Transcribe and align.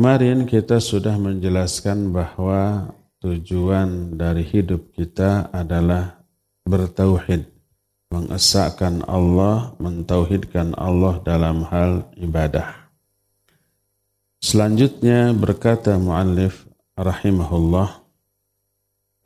Kemarin 0.00 0.44
kita 0.44 0.76
sudah 0.76 1.16
menjelaskan 1.16 2.12
bahwa 2.12 2.92
tujuan 3.24 4.16
dari 4.16 4.44
hidup 4.44 4.92
kita 4.92 5.48
adalah 5.52 6.20
bertauhid, 6.68 7.48
mengesahkan 8.12 9.06
Allah, 9.08 9.72
mentauhidkan 9.80 10.76
Allah 10.76 11.16
dalam 11.24 11.64
hal 11.68 12.12
ibadah. 12.20 12.86
Selanjutnya 14.40 15.32
berkata 15.32 15.96
muallif 15.96 16.68
rahimahullah 16.94 18.06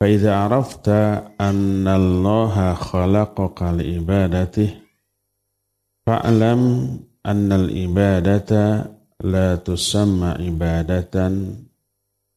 فإذا 0.01 0.33
عرفت 0.33 0.89
أن 1.37 1.85
الله 1.85 2.73
خلقك 2.73 3.59
لعبادته 3.61 4.69
فاعلم 6.05 6.61
أن 7.25 7.49
العبادة 7.53 8.51
لا 9.21 9.55
تسمى 9.55 10.29
عبادة 10.41 11.15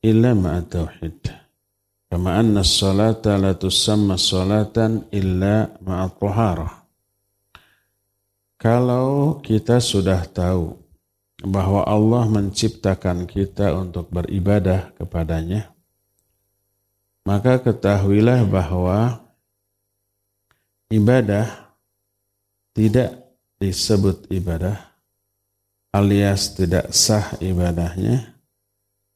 إلا 0.04 0.30
مع 0.34 0.52
التوحيد 0.58 1.24
كما 2.10 2.40
أن 2.40 2.58
الصلاة 2.58 3.24
لا 3.24 3.52
تسمى 3.52 4.16
صلاة 4.16 4.78
إلا 5.14 5.54
مع 5.82 5.98
الطهارة 6.04 6.68
Kalau 8.64 9.44
kita 9.44 9.76
sudah 9.76 10.24
tahu 10.24 10.72
bahwa 11.44 11.84
Allah 11.84 12.24
menciptakan 12.32 13.28
kita 13.28 13.76
untuk 13.76 14.08
beribadah 14.08 14.88
kepadanya, 14.96 15.68
maka 17.28 17.60
ketahuilah 17.60 18.48
bahwa 18.48 19.20
ibadah 20.88 21.76
tidak 22.72 23.20
disebut 23.60 24.32
ibadah 24.32 24.87
alias 25.99 26.55
tidak 26.55 26.95
sah 26.95 27.35
ibadahnya 27.43 28.39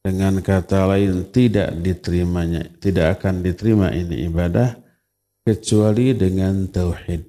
dengan 0.03 0.43
kata 0.43 0.83
lain 0.91 1.31
tidak 1.31 1.71
diterimanya 1.79 2.67
tidak 2.83 3.19
akan 3.19 3.39
diterima 3.39 3.95
ini 3.95 4.27
ibadah 4.27 4.83
kecuali 5.43 6.15
dengan 6.15 6.67
tauhid. 6.71 7.27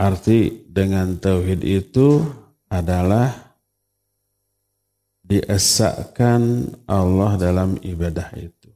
Arti 0.00 0.64
dengan 0.68 1.16
tauhid 1.20 1.60
itu 1.64 2.24
adalah 2.72 3.56
diesakan 5.24 6.72
Allah 6.88 7.36
dalam 7.36 7.76
ibadah 7.84 8.32
itu. 8.36 8.72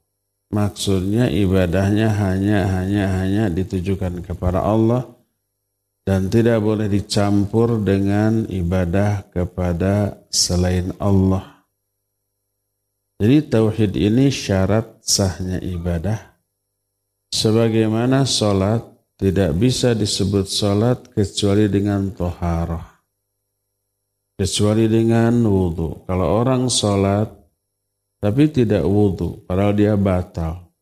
Maksudnya 0.52 1.32
ibadahnya 1.32 2.12
hanya 2.12 2.58
hanya 2.68 3.04
hanya 3.20 3.44
ditujukan 3.48 4.20
kepada 4.20 4.60
Allah 4.60 5.08
dan 6.04 6.28
tidak 6.28 6.60
boleh 6.60 6.86
dicampur 6.86 7.80
dengan 7.80 8.44
ibadah 8.44 9.24
kepada 9.32 10.20
selain 10.28 10.92
Allah. 11.00 11.64
Jadi 13.16 13.48
tauhid 13.48 13.96
ini 13.96 14.28
syarat 14.28 15.00
sahnya 15.00 15.56
ibadah. 15.64 16.36
Sebagaimana 17.32 18.28
solat 18.28 18.84
tidak 19.16 19.56
bisa 19.56 19.96
disebut 19.96 20.44
solat 20.44 21.08
kecuali 21.08 21.72
dengan 21.72 22.12
toharah. 22.12 23.00
Kecuali 24.36 24.84
dengan 24.90 25.40
wudhu. 25.40 26.04
Kalau 26.04 26.26
orang 26.44 26.68
solat 26.68 27.32
tapi 28.24 28.48
tidak 28.48 28.88
wudhu, 28.88 29.44
padahal 29.44 29.76
dia 29.76 30.00
batal. 30.00 30.72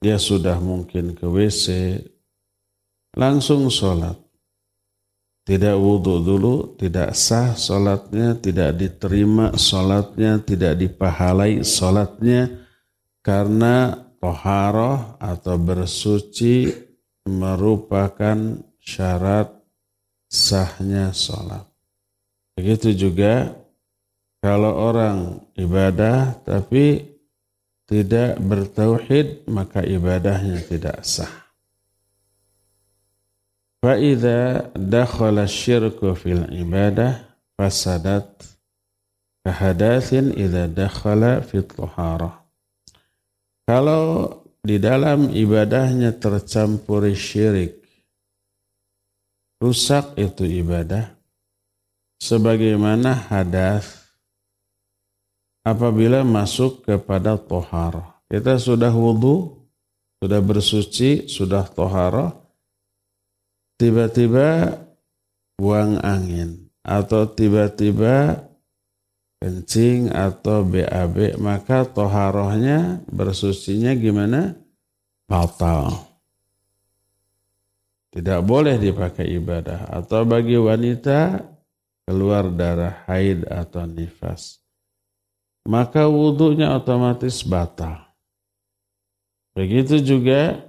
Dia 0.00 0.16
sudah 0.16 0.56
mungkin 0.56 1.12
ke 1.12 1.28
WC, 1.28 1.96
langsung 3.20 3.68
sholat. 3.68 4.23
Tidak 5.44 5.76
wudhu 5.76 6.24
dulu, 6.24 6.72
tidak 6.80 7.12
sah 7.12 7.52
sholatnya, 7.52 8.40
tidak 8.40 8.80
diterima 8.80 9.52
sholatnya, 9.52 10.40
tidak 10.40 10.80
dipahalai 10.80 11.60
sholatnya, 11.60 12.48
karena 13.20 13.92
toharoh 14.24 15.20
atau 15.20 15.60
bersuci 15.60 16.72
merupakan 17.28 18.56
syarat 18.80 19.52
sahnya 20.32 21.12
sholat. 21.12 21.68
Begitu 22.56 22.96
juga 22.96 23.52
kalau 24.40 24.72
orang 24.72 25.44
ibadah 25.60 26.40
tapi 26.40 27.04
tidak 27.84 28.40
bertauhid 28.40 29.44
maka 29.52 29.84
ibadahnya 29.84 30.64
tidak 30.64 31.04
sah. 31.04 31.43
Fa'idha 33.84 34.72
dakhala 34.72 35.44
syirku 35.44 36.16
fil 36.16 36.48
ibadah 36.56 37.20
fasadat 37.52 38.32
kahadathin 39.44 40.32
idha 40.32 40.64
dakhala 40.72 41.44
fit 41.44 41.68
tuharah. 41.68 42.32
Kalau 43.68 44.40
di 44.64 44.80
dalam 44.80 45.28
ibadahnya 45.28 46.16
tercampuri 46.16 47.12
syirik, 47.12 47.84
rusak 49.60 50.16
itu 50.16 50.48
ibadah. 50.48 51.12
Sebagaimana 52.24 53.28
hadas 53.28 53.84
apabila 55.60 56.24
masuk 56.24 56.88
kepada 56.88 57.36
tohar. 57.36 58.16
Kita 58.32 58.56
sudah 58.56 58.96
wudhu, 58.96 59.60
sudah 60.24 60.40
bersuci, 60.40 61.28
sudah 61.28 61.68
tohara, 61.68 62.43
tiba-tiba 63.80 64.78
buang 65.58 66.00
angin 66.02 66.70
atau 66.84 67.26
tiba-tiba 67.28 68.44
kencing 69.38 70.08
atau 70.12 70.64
BAB, 70.64 71.36
maka 71.36 71.84
toharohnya 71.84 73.04
bersucinya 73.12 73.92
gimana? 73.92 74.56
Batal. 75.24 76.04
Tidak 78.14 78.40
boleh 78.46 78.78
dipakai 78.78 79.26
ibadah. 79.36 79.90
Atau 79.90 80.22
bagi 80.22 80.54
wanita 80.54 81.42
keluar 82.06 82.46
darah 82.52 83.04
haid 83.08 83.48
atau 83.48 83.88
nifas 83.88 84.64
maka 85.64 86.06
wudhunya 86.06 86.76
otomatis 86.76 87.40
batal. 87.42 88.04
Begitu 89.56 90.04
juga 90.04 90.60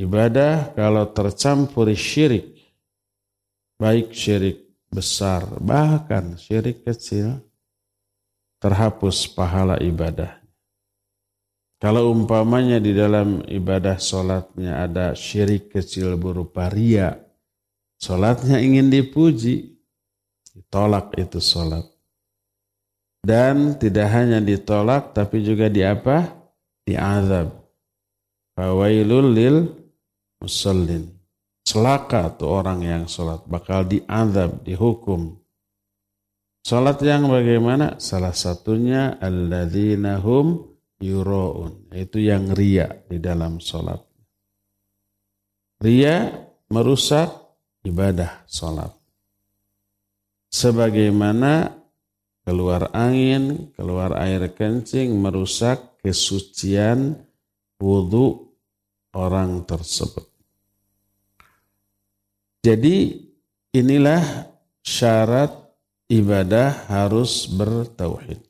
ibadah 0.00 0.72
kalau 0.72 1.04
tercampur 1.12 1.92
syirik, 1.92 2.56
baik 3.76 4.16
syirik 4.16 4.64
besar, 4.88 5.44
bahkan 5.60 6.40
syirik 6.40 6.80
kecil, 6.88 7.44
terhapus 8.64 9.28
pahala 9.28 9.76
ibadah. 9.76 10.40
Kalau 11.80 12.12
umpamanya 12.12 12.76
di 12.76 12.92
dalam 12.92 13.40
ibadah 13.48 13.96
solatnya 13.96 14.84
ada 14.84 15.16
syirik 15.16 15.72
kecil 15.72 16.16
berupa 16.20 16.68
ria, 16.68 17.16
solatnya 17.96 18.60
ingin 18.60 18.92
dipuji, 18.92 19.80
ditolak 20.52 21.16
itu 21.16 21.40
solat. 21.40 21.88
Dan 23.20 23.76
tidak 23.80 24.12
hanya 24.12 24.40
ditolak 24.40 25.12
tapi 25.16 25.40
juga 25.40 25.72
di 25.72 25.80
apa? 25.84 26.36
Diazab. 26.84 27.52
Fawailul 28.56 29.28
lil 29.32 29.56
musallin. 30.40 31.12
Celaka 31.60 32.34
tuh 32.34 32.50
orang 32.50 32.82
yang 32.82 33.04
sholat. 33.06 33.46
Bakal 33.46 33.86
diazab, 33.86 34.64
dihukum. 34.66 35.38
Sholat 36.64 36.98
yang 37.04 37.28
bagaimana? 37.30 38.00
Salah 38.00 38.34
satunya 38.34 39.20
alladzina 39.20 40.18
hum 40.18 40.66
yuro'un. 40.98 41.92
Itu 41.94 42.18
yang 42.18 42.50
ria 42.56 42.90
di 43.06 43.20
dalam 43.20 43.60
sholat. 43.62 44.00
Ria 45.80 46.28
merusak 46.68 47.28
ibadah 47.86 48.44
sholat. 48.50 48.92
Sebagaimana 50.50 51.70
keluar 52.42 52.90
angin, 52.90 53.70
keluar 53.78 54.18
air 54.18 54.50
kencing, 54.50 55.14
merusak 55.14 56.02
kesucian 56.02 57.14
wudhu 57.78 58.50
orang 59.14 59.62
tersebut. 59.66 60.29
Jadi 62.65 63.13
inilah 63.75 64.49
syarat 64.81 65.53
ibadah 66.09 66.89
harus 66.89 67.45
bertauhid. 67.49 68.41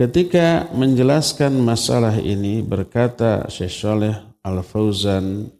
Ketika 0.00 0.72
menjelaskan 0.72 1.60
masalah 1.60 2.16
ini 2.16 2.64
berkata 2.64 3.44
Syekh 3.52 3.74
Saleh 3.74 4.16
Al-Fauzan 4.40 5.50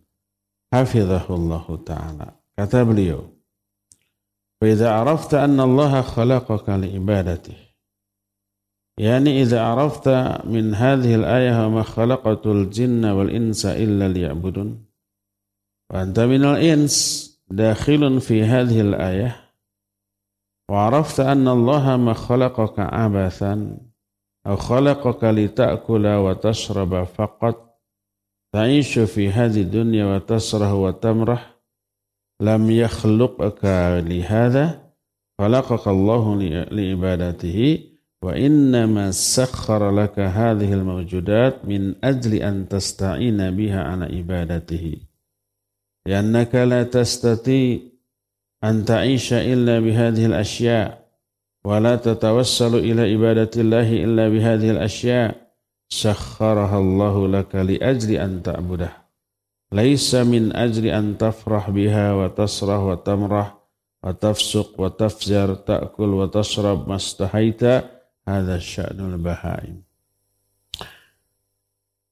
hafizahullah 0.73 1.67
taala. 1.85 2.29
Kata 2.57 2.85
beliau, 2.85 3.41
فإذا 4.61 4.91
عرفت 4.91 5.35
أن 5.35 5.61
الله 5.61 6.03
خلقك 6.03 6.69
لعبادته 6.69 7.57
يعني 8.99 9.43
إذا 9.43 9.61
عرفت 9.61 10.09
من 10.45 10.75
هذه 10.75 11.15
الآية 11.15 11.67
وما 11.67 11.83
خلقت 11.83 12.47
الجن 12.47 13.05
والإنس 13.05 13.67
إلا 13.67 14.09
ليعبدون 14.09 14.85
وأنت 15.96 16.20
من 16.20 16.46
الإنس 16.46 16.96
داخل 17.52 18.22
في 18.22 18.44
هذه 18.44 18.82
الآية 18.82 19.36
وعرفت 20.72 21.20
أن 21.20 21.48
الله 21.48 21.98
ما 21.98 22.14
خلقك 22.14 22.80
عبثا 22.80 23.78
أو 24.48 24.56
خلقك 24.56 25.24
لتأكل 25.24 26.08
وتشرب 26.08 27.04
فقط 27.04 27.80
تعيش 28.54 29.00
في 29.00 29.30
هذه 29.30 29.62
الدنيا 29.62 30.06
وتسره 30.06 30.74
وتمرح 30.74 31.56
لم 32.42 32.72
يخلقك 32.72 33.66
لهذا 34.08 34.92
خلقك 35.42 35.88
الله 35.88 36.42
لعبادته 36.72 37.80
وإنما 38.24 39.12
سخر 39.12 39.92
لك 39.92 40.20
هذه 40.20 40.74
الموجودات 40.74 41.66
من 41.66 42.06
أجل 42.06 42.34
أن 42.34 42.68
تستعين 42.68 43.56
بها 43.56 43.84
على 43.84 44.06
عبادته. 44.06 44.96
لأنك 46.06 46.56
لا 46.56 46.84
تستطيع 46.84 47.80
أن 48.64 48.86
تعيش 48.86 49.34
إلا 49.34 49.80
بهذه 49.80 50.26
الأشياء 50.26 51.06
ولا 51.66 51.96
تتوسل 51.96 52.76
إلى 52.76 53.14
عبادة 53.14 53.52
الله 53.58 54.04
إلا 54.04 54.30
بهذه 54.30 54.72
الأشياء. 54.72 55.46
سخرها 55.90 56.80
الله 56.80 57.28
لك 57.28 57.56
لأجل 57.56 58.16
أن 58.16 58.44
تعبده. 58.44 58.92
ليس 59.72 60.16
من 60.16 60.56
أجل 60.56 60.86
أن 60.86 61.18
تفرح 61.18 61.70
بها 61.70 62.14
وتسرح 62.14 62.80
وتمرح 62.80 63.58
وتفسق 64.04 64.82
وتفجر 64.82 65.56
تأكل 65.56 66.10
وتشرب 66.10 66.90
ما 66.90 66.96
استحيت. 66.96 67.64
هذا 68.28 68.58
شأن 68.60 69.14
البهائم. 69.14 69.85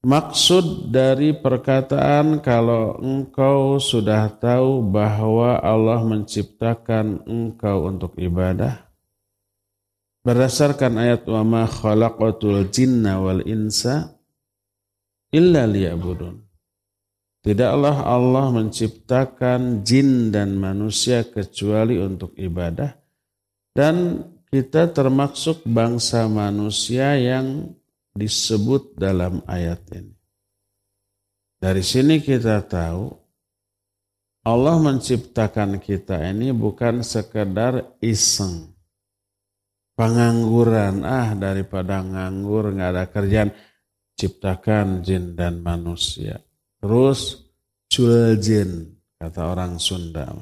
Maksud 0.04 0.92
dari 0.92 1.32
perkataan 1.32 2.44
kalau 2.44 3.00
engkau 3.00 3.80
sudah 3.80 4.28
tahu 4.36 4.84
bahwa 4.84 5.56
Allah 5.64 6.04
menciptakan 6.04 7.24
engkau 7.24 7.88
untuk 7.88 8.12
ibadah 8.20 8.84
berdasarkan 10.28 11.00
ayat 11.00 11.24
wa 11.24 11.44
ma 11.48 11.64
khalaqatul 11.64 12.68
jinna 12.68 13.24
wal 13.24 13.48
insa 13.48 14.20
illa 15.32 15.64
liya'budun. 15.64 16.36
Tidaklah 17.44 18.04
Allah 18.04 18.52
menciptakan 18.56 19.88
jin 19.88 20.36
dan 20.36 20.60
manusia 20.60 21.24
kecuali 21.28 21.96
untuk 21.96 22.36
ibadah 22.36 22.92
dan 23.72 24.20
kita 24.52 24.92
termasuk 24.92 25.64
bangsa 25.64 26.28
manusia 26.28 27.16
yang 27.16 27.72
disebut 28.14 28.94
dalam 28.98 29.42
ayat 29.50 29.82
ini. 29.98 30.14
Dari 31.58 31.84
sini 31.84 32.20
kita 32.22 32.62
tahu 32.66 33.24
Allah 34.44 34.76
menciptakan 34.76 35.80
kita 35.80 36.20
ini 36.28 36.52
bukan 36.52 37.00
sekedar 37.00 37.96
iseng. 38.04 38.76
Pengangguran, 39.94 41.06
ah 41.06 41.32
daripada 41.38 42.02
nganggur 42.04 42.76
nggak 42.76 42.92
ada 42.92 43.06
kerjaan, 43.08 43.54
ciptakan 44.18 45.06
jin 45.06 45.38
dan 45.38 45.62
manusia. 45.64 46.42
Terus 46.82 47.40
culjin, 47.88 49.00
kata 49.16 49.42
orang 49.54 49.80
Sunda. 49.80 50.34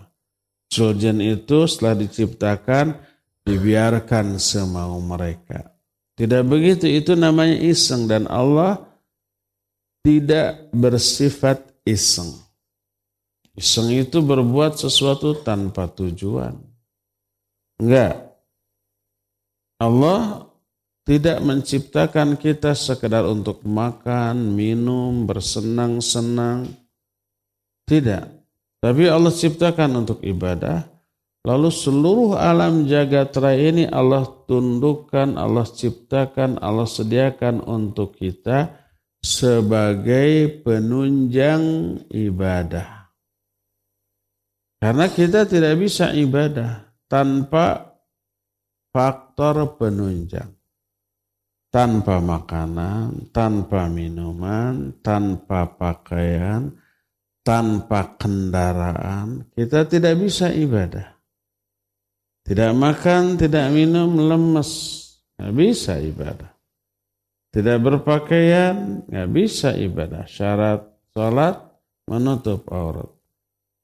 Culjin 0.71 1.19
itu 1.21 1.67
setelah 1.67 1.99
diciptakan, 1.99 2.95
dibiarkan 3.43 4.39
semau 4.39 4.97
mereka. 5.03 5.70
Tidak 6.19 6.43
begitu, 6.43 6.85
itu 6.85 7.15
namanya 7.15 7.55
iseng 7.55 8.05
dan 8.05 8.27
Allah 8.27 8.83
tidak 10.03 10.67
bersifat 10.75 11.63
iseng. 11.87 12.35
Iseng 13.55 13.93
itu 13.95 14.19
berbuat 14.19 14.75
sesuatu 14.75 15.37
tanpa 15.39 15.87
tujuan. 15.87 16.57
Enggak. 17.79 18.31
Allah 19.81 20.45
tidak 21.07 21.41
menciptakan 21.41 22.37
kita 22.37 22.77
sekedar 22.77 23.25
untuk 23.25 23.65
makan, 23.65 24.53
minum, 24.53 25.25
bersenang-senang. 25.25 26.69
Tidak. 27.89 28.23
Tapi 28.81 29.03
Allah 29.09 29.33
ciptakan 29.33 30.05
untuk 30.05 30.21
ibadah 30.21 30.90
Lalu 31.41 31.73
seluruh 31.73 32.37
alam 32.37 32.85
jagat 32.85 33.33
raya 33.41 33.73
ini 33.73 33.89
Allah 33.89 34.29
tundukkan, 34.45 35.41
Allah 35.41 35.65
ciptakan, 35.65 36.61
Allah 36.61 36.85
sediakan 36.85 37.65
untuk 37.65 38.13
kita 38.13 38.77
sebagai 39.17 40.61
penunjang 40.61 41.97
ibadah. 42.13 43.09
Karena 44.77 45.05
kita 45.09 45.49
tidak 45.49 45.81
bisa 45.81 46.13
ibadah 46.13 46.85
tanpa 47.09 47.89
faktor 48.93 49.77
penunjang. 49.81 50.53
Tanpa 51.71 52.19
makanan, 52.21 53.31
tanpa 53.33 53.87
minuman, 53.87 54.93
tanpa 55.01 55.73
pakaian, 55.73 56.69
tanpa 57.41 58.19
kendaraan, 58.19 59.49
kita 59.55 59.87
tidak 59.87 60.19
bisa 60.19 60.51
ibadah. 60.51 61.20
Tidak 62.41 62.71
makan, 62.73 63.37
tidak 63.37 63.69
minum, 63.69 64.17
lemes. 64.17 64.97
Nggak 65.37 65.53
bisa 65.57 65.93
ibadah. 66.01 66.51
Tidak 67.51 67.77
berpakaian, 67.83 69.05
nggak 69.05 69.29
bisa 69.29 69.75
ibadah. 69.75 70.23
Syarat 70.25 70.81
sholat 71.11 71.59
menutup 72.07 72.67
aurat. 72.71 73.11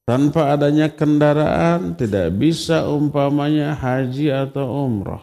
Tanpa 0.07 0.55
adanya 0.55 0.87
kendaraan, 0.87 1.99
tidak 1.99 2.31
bisa 2.39 2.87
umpamanya 2.87 3.75
haji 3.75 4.31
atau 4.31 4.87
umroh. 4.87 5.19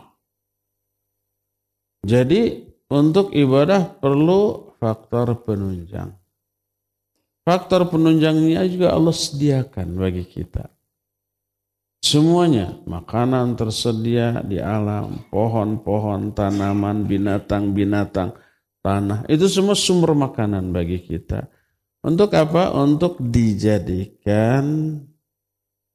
Jadi 2.04 2.68
untuk 2.92 3.32
ibadah 3.32 3.96
perlu 3.96 4.76
faktor 4.76 5.40
penunjang. 5.40 6.12
Faktor 7.48 7.88
penunjangnya 7.88 8.60
juga 8.68 8.92
Allah 8.92 9.16
sediakan 9.16 9.96
bagi 9.96 10.28
kita. 10.28 10.73
Semuanya 12.04 12.84
makanan 12.84 13.56
tersedia 13.56 14.44
di 14.44 14.60
alam, 14.60 15.24
pohon-pohon, 15.32 16.36
tanaman, 16.36 17.08
binatang-binatang, 17.08 18.36
tanah. 18.84 19.24
Itu 19.24 19.48
semua 19.48 19.72
sumber 19.72 20.12
makanan 20.12 20.68
bagi 20.68 21.00
kita. 21.00 21.48
Untuk 22.04 22.36
apa? 22.36 22.76
Untuk 22.76 23.16
dijadikan 23.24 25.00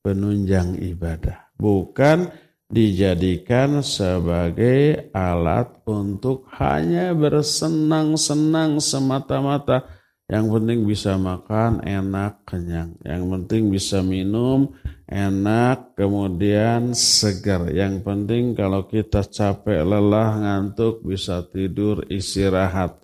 penunjang 0.01 0.81
ibadah. 0.81 1.53
Bukan 1.53 2.33
dijadikan 2.65 3.85
sebagai 3.85 5.13
alat 5.13 5.69
untuk 5.85 6.49
hanya 6.57 7.13
bersenang-senang 7.13 8.81
semata-mata. 8.81 9.85
Yang 10.25 10.57
penting 10.57 10.79
bisa 10.89 11.21
makan, 11.21 11.85
enak, 11.85 12.49
kenyang. 12.49 12.97
Yang 13.05 13.23
penting 13.29 13.61
bisa 13.69 14.01
minum, 14.01 14.73
enak, 15.09 15.97
kemudian 15.97 16.93
segar. 16.93 17.67
Yang 17.73 18.05
penting 18.05 18.53
kalau 18.53 18.85
kita 18.85 19.25
capek, 19.25 19.81
lelah, 19.81 20.37
ngantuk, 20.37 21.01
bisa 21.01 21.41
tidur, 21.49 22.05
istirahat. 22.07 23.01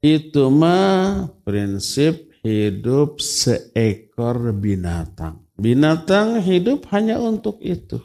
Itu 0.00 0.48
mah 0.48 1.28
prinsip 1.44 2.32
hidup 2.40 3.20
seekor 3.20 4.56
binatang. 4.56 5.44
Binatang 5.58 6.40
hidup 6.40 6.88
hanya 6.94 7.20
untuk 7.20 7.60
itu. 7.60 8.00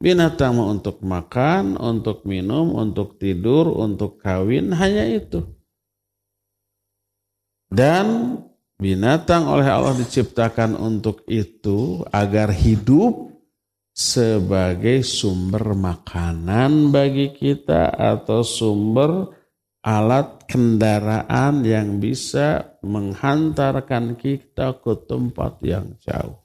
Binatang 0.00 0.56
mau 0.56 0.72
untuk 0.72 1.04
makan, 1.04 1.76
untuk 1.76 2.24
minum, 2.24 2.72
untuk 2.72 3.20
tidur, 3.20 3.68
untuk 3.68 4.16
kawin, 4.16 4.72
hanya 4.72 5.04
itu. 5.04 5.44
Dan 7.68 8.40
Binatang 8.80 9.44
oleh 9.44 9.68
Allah 9.68 9.92
diciptakan 9.92 10.72
untuk 10.72 11.28
itu 11.28 12.00
agar 12.08 12.48
hidup 12.48 13.28
sebagai 13.92 15.04
sumber 15.04 15.76
makanan 15.76 16.88
bagi 16.88 17.36
kita 17.36 17.92
atau 17.92 18.40
sumber 18.40 19.36
alat 19.84 20.48
kendaraan 20.48 21.60
yang 21.60 22.00
bisa 22.00 22.80
menghantarkan 22.80 24.16
kita 24.16 24.80
ke 24.80 24.92
tempat 25.04 25.60
yang 25.60 25.92
jauh. 26.00 26.40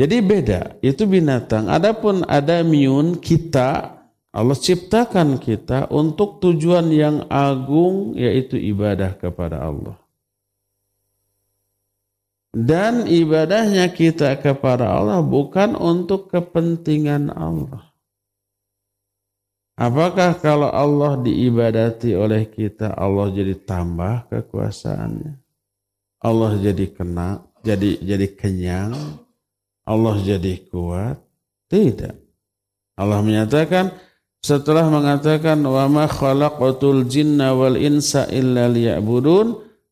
Jadi 0.00 0.24
beda, 0.24 0.80
itu 0.80 1.04
binatang. 1.04 1.68
Adapun 1.68 2.24
ada 2.24 2.64
miun 2.64 3.20
kita, 3.20 3.92
Allah 4.32 4.56
ciptakan 4.56 5.36
kita 5.36 5.92
untuk 5.92 6.40
tujuan 6.40 6.88
yang 6.88 7.28
agung 7.28 8.16
yaitu 8.16 8.56
ibadah 8.56 9.12
kepada 9.20 9.60
Allah. 9.68 10.07
Dan 12.48 13.04
ibadahnya 13.04 13.92
kita 13.92 14.40
kepada 14.40 14.88
Allah 14.88 15.20
bukan 15.20 15.76
untuk 15.76 16.32
kepentingan 16.32 17.28
Allah. 17.28 17.88
Apakah 19.78 20.34
kalau 20.42 20.74
Allah 20.74 21.22
diibadati 21.22 22.10
oleh 22.16 22.50
kita, 22.50 22.98
Allah 22.98 23.30
jadi 23.30 23.54
tambah 23.62 24.26
kekuasaannya? 24.26 25.38
Allah 26.18 26.58
jadi 26.58 26.90
kena, 26.90 27.46
jadi 27.62 28.02
jadi 28.02 28.26
kenyang, 28.34 29.22
Allah 29.86 30.18
jadi 30.18 30.66
kuat? 30.66 31.22
Tidak. 31.70 32.16
Allah 32.98 33.22
menyatakan 33.22 33.94
setelah 34.42 34.90
mengatakan 34.90 35.62
wa 35.62 35.86
ma 35.86 36.10
khalaqatul 36.10 37.06
jinna 37.06 37.54
wal 37.54 37.78
insa 37.78 38.26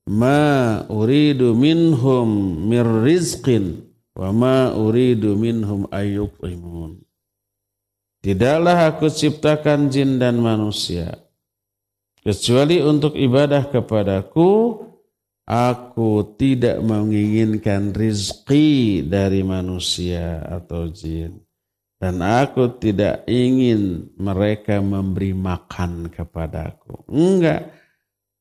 ma 0.07 0.83
uridu 0.87 1.53
minhum 1.53 2.29
mir 2.71 2.87
rizqin 2.87 3.83
wa 4.15 4.31
ma 4.31 4.59
uridu 4.75 5.35
minhum 5.35 5.91
ayyut'imun. 5.91 7.03
Tidaklah 8.23 8.91
aku 8.91 9.07
ciptakan 9.07 9.87
jin 9.87 10.19
dan 10.19 10.43
manusia 10.43 11.27
kecuali 12.27 12.83
untuk 12.83 13.15
ibadah 13.15 13.71
kepadaku 13.71 14.83
aku 15.47 16.35
tidak 16.35 16.83
menginginkan 16.83 17.95
rizki 17.95 18.99
dari 19.07 19.47
manusia 19.47 20.43
atau 20.43 20.91
jin 20.91 21.39
dan 22.03 22.19
aku 22.19 22.83
tidak 22.83 23.23
ingin 23.31 24.11
mereka 24.19 24.83
memberi 24.83 25.39
makan 25.39 26.11
kepadaku 26.11 27.07
enggak 27.07 27.76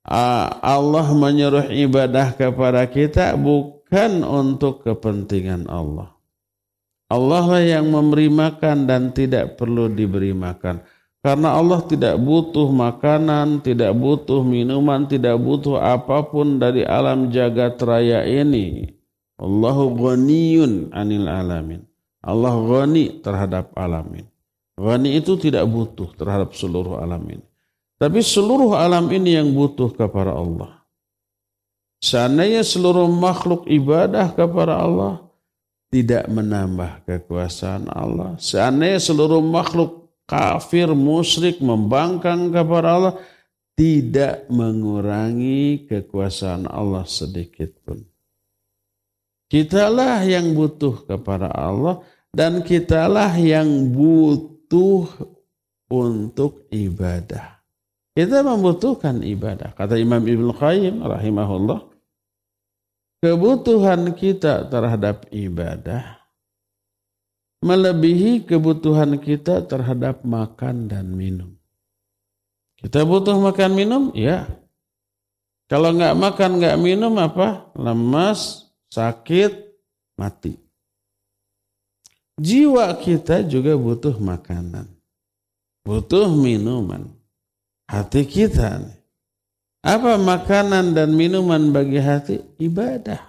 Allah 0.05 1.07
menyuruh 1.12 1.74
ibadah 1.74 2.38
kepada 2.38 2.85
kita 2.85 3.33
bukan 3.33 4.21
untuk 4.21 4.85
kepentingan 4.85 5.65
Allah 5.65 6.15
Allah 7.05 7.45
lah 7.45 7.62
yang 7.62 7.93
memberi 7.93 8.33
makan 8.33 8.89
dan 8.89 9.13
tidak 9.13 9.62
perlu 9.62 9.93
diberi 9.93 10.33
makan. 10.33 10.81
Karena 11.21 11.57
Allah 11.57 11.81
tidak 11.85 12.17
butuh 12.17 12.69
makanan, 12.69 13.62
tidak 13.62 13.93
butuh 13.93 14.41
minuman, 14.41 15.05
tidak 15.05 15.38
butuh 15.38 15.81
apa 15.81 16.25
pun 16.25 16.57
dari 16.57 16.81
alam 16.85 17.29
jagat 17.29 17.77
raya 17.81 18.25
ini. 18.25 18.89
Allahu 19.38 19.93
ghaniyun 20.01 20.93
anil 20.93 21.29
alamin. 21.29 21.85
Allah 22.25 22.57
ghani 22.57 23.21
terhadap 23.21 23.74
alamin. 23.77 24.25
Ghani 24.77 25.17
itu 25.17 25.38
tidak 25.38 25.65
butuh 25.69 26.09
terhadap 26.17 26.57
seluruh 26.57 26.97
alamin. 26.97 27.41
Tapi 27.96 28.20
seluruh 28.20 28.75
alam 28.75 29.08
ini 29.08 29.40
yang 29.40 29.56
butuh 29.56 29.96
kepada 29.96 30.36
Allah. 30.36 30.84
Seandainya 32.04 32.62
seluruh 32.62 33.08
makhluk 33.08 33.66
ibadah 33.72 34.36
kepada 34.36 34.78
Allah, 34.78 35.25
tidak 35.88 36.28
menambah 36.28 37.08
kekuasaan 37.08 37.88
Allah. 37.88 38.36
Seandainya 38.36 39.00
seluruh 39.00 39.40
makhluk 39.40 40.12
kafir, 40.28 40.92
musyrik, 40.92 41.64
membangkang 41.64 42.52
kepada 42.52 43.00
Allah, 43.00 43.14
tidak 43.80 44.44
mengurangi 44.52 45.88
kekuasaan 45.88 46.68
Allah 46.68 47.08
sedikit 47.08 47.72
pun. 47.88 48.04
Kitalah 49.48 50.20
yang 50.28 50.52
butuh 50.52 51.08
kepada 51.08 51.48
Allah 51.48 52.04
dan 52.36 52.60
kitalah 52.60 53.32
yang 53.40 53.88
butuh 53.96 55.08
untuk 55.88 56.68
ibadah. 56.75 57.54
Kita 58.15 58.48
membutuhkan 58.48 59.19
ibadah. 59.19 59.75
Kata 59.75 60.00
Imam 60.00 60.24
Ibn 60.24 60.48
Qayyim 60.55 61.03
rahimahullah, 61.03 61.84
kebutuhan 63.19 64.15
kita 64.15 64.72
terhadap 64.72 65.27
ibadah 65.36 66.25
melebihi 67.65 68.45
kebutuhan 68.45 69.17
kita 69.17 69.65
terhadap 69.65 70.22
makan 70.22 70.86
dan 70.86 71.10
minum. 71.10 71.57
Kita 72.77 73.01
butuh 73.01 73.41
makan 73.41 73.72
minum, 73.74 74.03
ya. 74.13 74.45
Kalau 75.65 75.89
nggak 75.98 76.13
makan 76.13 76.62
nggak 76.62 76.77
minum 76.77 77.17
apa? 77.17 77.74
Lemas, 77.74 78.69
sakit, 78.93 79.50
mati. 80.13 80.62
Jiwa 82.38 82.93
kita 83.01 83.41
juga 83.48 83.74
butuh 83.74 84.13
makanan, 84.19 84.86
butuh 85.81 86.29
minuman. 86.36 87.14
Hati 87.86 88.25
kita 88.25 88.82
apa 89.86 90.18
makanan 90.18 90.98
dan 90.98 91.13
minuman 91.13 91.70
bagi 91.70 92.01
hati? 92.01 92.42
Ibadah. 92.58 93.22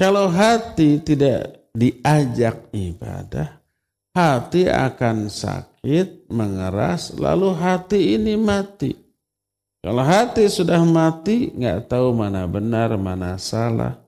Kalau 0.00 0.32
hati 0.32 0.96
tidak 1.04 1.68
diajak 1.76 2.72
ibadah, 2.72 3.60
hati 4.16 4.64
akan 4.64 5.28
sakit, 5.28 6.32
mengeras, 6.32 7.12
lalu 7.20 7.52
hati 7.52 8.16
ini 8.16 8.40
mati. 8.40 8.96
Kalau 9.84 10.00
hati 10.00 10.48
sudah 10.48 10.80
mati, 10.88 11.52
nggak 11.52 11.92
tahu 11.92 12.16
mana 12.16 12.48
benar, 12.48 12.96
mana 12.96 13.36
salah, 13.36 14.00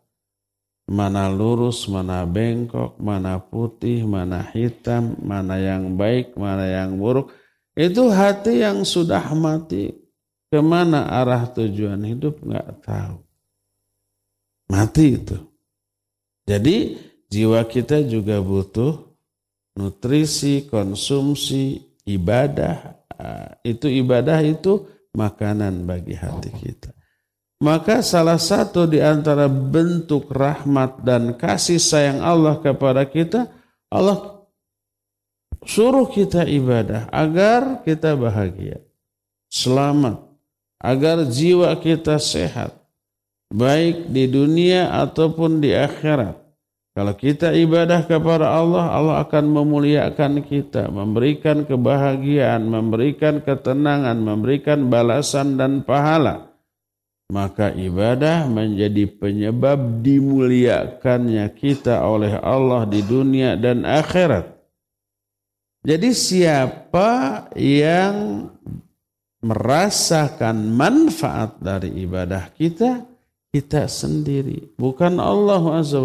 mana 0.89 1.29
lurus, 1.29 1.85
mana 1.93 2.25
bengkok, 2.25 2.97
mana 2.97 3.37
putih, 3.37 4.09
mana 4.09 4.49
hitam, 4.51 5.13
mana 5.21 5.61
yang 5.61 5.93
baik, 5.93 6.33
mana 6.41 6.65
yang 6.65 6.97
buruk. 6.97 7.37
Itu 7.79 8.11
hati 8.11 8.61
yang 8.61 8.83
sudah 8.83 9.31
mati 9.33 9.95
Ke 10.51 10.59
mana 10.59 11.07
arah 11.07 11.47
tujuan 11.47 12.03
hidup 12.03 12.43
nggak 12.43 12.83
tahu. 12.83 13.23
Mati 14.67 15.07
itu. 15.15 15.39
Jadi 16.43 16.99
jiwa 17.31 17.63
kita 17.71 18.03
juga 18.03 18.43
butuh 18.43 18.99
nutrisi, 19.79 20.67
konsumsi, 20.67 21.79
ibadah. 22.03 22.99
Ah, 23.15 23.55
itu 23.63 23.87
ibadah 23.87 24.43
itu 24.43 24.91
makanan 25.15 25.87
bagi 25.87 26.19
hati 26.19 26.51
kita. 26.51 26.91
Maka 27.61 28.01
salah 28.01 28.41
satu 28.41 28.89
di 28.89 29.05
antara 29.05 29.45
bentuk 29.47 30.33
rahmat 30.33 31.05
dan 31.05 31.37
kasih 31.37 31.77
sayang 31.77 32.25
Allah 32.25 32.57
kepada 32.57 33.05
kita, 33.05 33.53
Allah 33.93 34.40
suruh 35.65 36.09
kita 36.09 36.45
ibadah 36.45 37.09
agar 37.13 37.85
kita 37.85 38.17
bahagia, 38.17 38.81
selamat, 39.53 40.21
agar 40.81 41.29
jiwa 41.29 41.73
kita 41.81 42.17
sehat 42.17 42.81
baik 43.51 44.09
di 44.09 44.31
dunia 44.31 44.95
ataupun 44.95 45.59
di 45.59 45.75
akhirat. 45.75 46.39
Kalau 46.91 47.15
kita 47.15 47.55
ibadah 47.55 48.03
kepada 48.03 48.51
Allah, 48.51 48.91
Allah 48.91 49.17
akan 49.23 49.45
memuliakan 49.47 50.43
kita, 50.43 50.91
memberikan 50.91 51.63
kebahagiaan, 51.63 52.67
memberikan 52.67 53.39
ketenangan, 53.39 54.19
memberikan 54.19 54.91
balasan 54.91 55.55
dan 55.55 55.87
pahala. 55.87 56.51
Maka 57.31 57.71
ibadah 57.79 58.51
menjadi 58.51 59.07
penyebab 59.07 60.03
dimuliakannya 60.03 61.47
kita 61.55 62.03
oleh 62.03 62.35
Allah 62.43 62.83
di 62.91 63.07
dunia 63.07 63.55
dan 63.55 63.87
akhirat. 63.87 64.60
Jadi 65.81 66.13
siapa 66.13 67.49
yang 67.57 68.45
merasakan 69.41 70.77
manfaat 70.77 71.57
dari 71.57 72.05
ibadah 72.05 72.53
kita, 72.53 73.09
kita 73.49 73.89
sendiri, 73.89 74.77
bukan 74.77 75.17
Allah 75.17 75.81
Azza. 75.81 76.05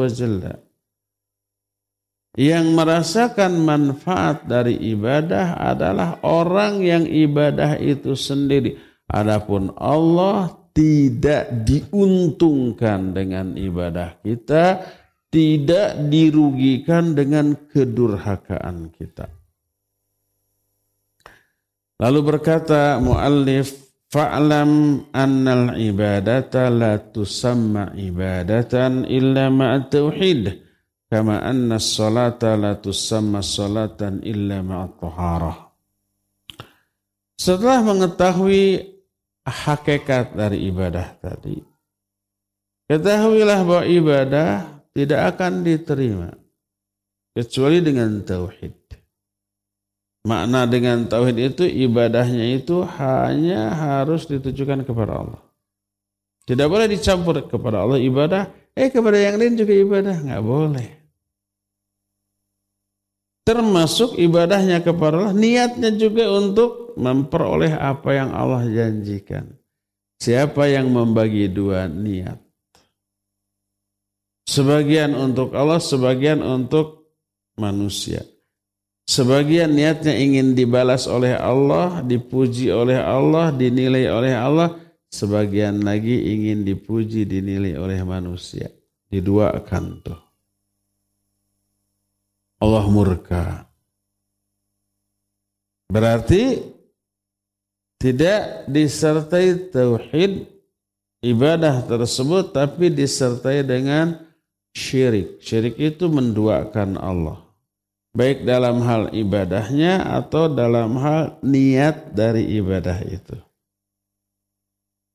Yang 2.36 2.66
merasakan 2.72 3.52
manfaat 3.64 4.48
dari 4.48 4.80
ibadah 4.96 5.60
adalah 5.60 6.24
orang 6.24 6.80
yang 6.84 7.04
ibadah 7.04 7.76
itu 7.80 8.16
sendiri. 8.16 8.80
Adapun 9.12 9.72
Allah 9.76 10.56
tidak 10.76 11.68
diuntungkan 11.68 13.16
dengan 13.16 13.56
ibadah 13.56 14.20
kita, 14.20 14.84
tidak 15.32 15.96
dirugikan 16.12 17.16
dengan 17.16 17.56
kedurhakaan 17.72 18.92
kita. 18.92 19.45
Lalu 21.96 22.20
berkata 22.28 23.00
muallif 23.00 23.72
fa'lam 24.12 25.04
annal 25.16 25.80
ibadata 25.80 26.68
la 26.68 27.00
tusamma 27.00 27.96
ibadatan 27.96 29.08
illa 29.08 29.48
ma'at 29.48 29.92
tauhid 29.92 30.44
kama 31.08 31.40
anna 31.40 31.80
salata 31.80 32.60
la 32.60 32.76
tusamma 32.76 33.40
salatan 33.40 34.20
illa 34.28 34.60
ma'at 34.60 34.92
taharah. 35.00 35.58
Setelah 37.36 37.80
mengetahui 37.84 38.96
hakikat 39.44 40.36
dari 40.36 40.68
ibadah 40.68 41.16
tadi, 41.20 41.60
ketahuilah 42.88 43.60
bahwa 43.64 43.84
ibadah 43.88 44.50
tidak 44.96 45.36
akan 45.36 45.64
diterima 45.64 46.32
kecuali 47.36 47.84
dengan 47.84 48.24
tauhid. 48.24 48.85
Makna 50.26 50.66
dengan 50.66 51.06
tauhid 51.06 51.38
itu 51.54 51.64
ibadahnya 51.70 52.58
itu 52.58 52.82
hanya 52.98 53.70
harus 53.78 54.26
ditujukan 54.26 54.82
kepada 54.82 55.22
Allah. 55.22 55.42
Tidak 56.50 56.66
boleh 56.66 56.90
dicampur 56.90 57.46
kepada 57.46 57.86
Allah 57.86 58.02
ibadah, 58.02 58.50
eh 58.74 58.90
kepada 58.90 59.22
yang 59.22 59.38
lain 59.38 59.54
juga 59.54 59.74
ibadah, 59.78 60.16
nggak 60.26 60.44
boleh. 60.46 60.88
Termasuk 63.46 64.18
ibadahnya 64.18 64.82
kepada 64.82 65.22
Allah, 65.22 65.38
niatnya 65.38 65.94
juga 65.94 66.26
untuk 66.34 66.98
memperoleh 66.98 67.78
apa 67.78 68.10
yang 68.18 68.34
Allah 68.34 68.66
janjikan. 68.66 69.54
Siapa 70.18 70.66
yang 70.66 70.90
membagi 70.90 71.54
dua 71.54 71.86
niat? 71.86 72.42
Sebagian 74.50 75.14
untuk 75.14 75.54
Allah, 75.54 75.78
sebagian 75.78 76.42
untuk 76.42 77.14
manusia. 77.62 78.26
Sebagian 79.06 79.78
niatnya 79.78 80.18
ingin 80.18 80.58
dibalas 80.58 81.06
oleh 81.06 81.38
Allah, 81.38 82.02
dipuji 82.02 82.74
oleh 82.74 82.98
Allah, 82.98 83.54
dinilai 83.54 84.10
oleh 84.10 84.34
Allah. 84.34 84.82
Sebagian 85.14 85.86
lagi 85.86 86.34
ingin 86.34 86.66
dipuji, 86.66 87.22
dinilai 87.30 87.78
oleh 87.78 88.02
manusia. 88.02 88.74
Diduakan 89.06 89.86
tuh. 90.02 90.22
Allah 92.58 92.86
murka. 92.90 93.70
Berarti 95.86 96.66
tidak 98.02 98.66
disertai 98.66 99.70
tauhid 99.70 100.50
ibadah 101.22 101.86
tersebut 101.86 102.58
tapi 102.58 102.90
disertai 102.90 103.62
dengan 103.62 104.18
syirik. 104.74 105.38
Syirik 105.46 105.78
itu 105.78 106.10
menduakan 106.10 106.98
Allah 106.98 107.45
baik 108.16 108.48
dalam 108.48 108.80
hal 108.82 109.12
ibadahnya 109.12 110.00
atau 110.24 110.48
dalam 110.48 110.96
hal 110.98 111.38
niat 111.44 112.16
dari 112.16 112.56
ibadah 112.58 112.98
itu. 113.04 113.36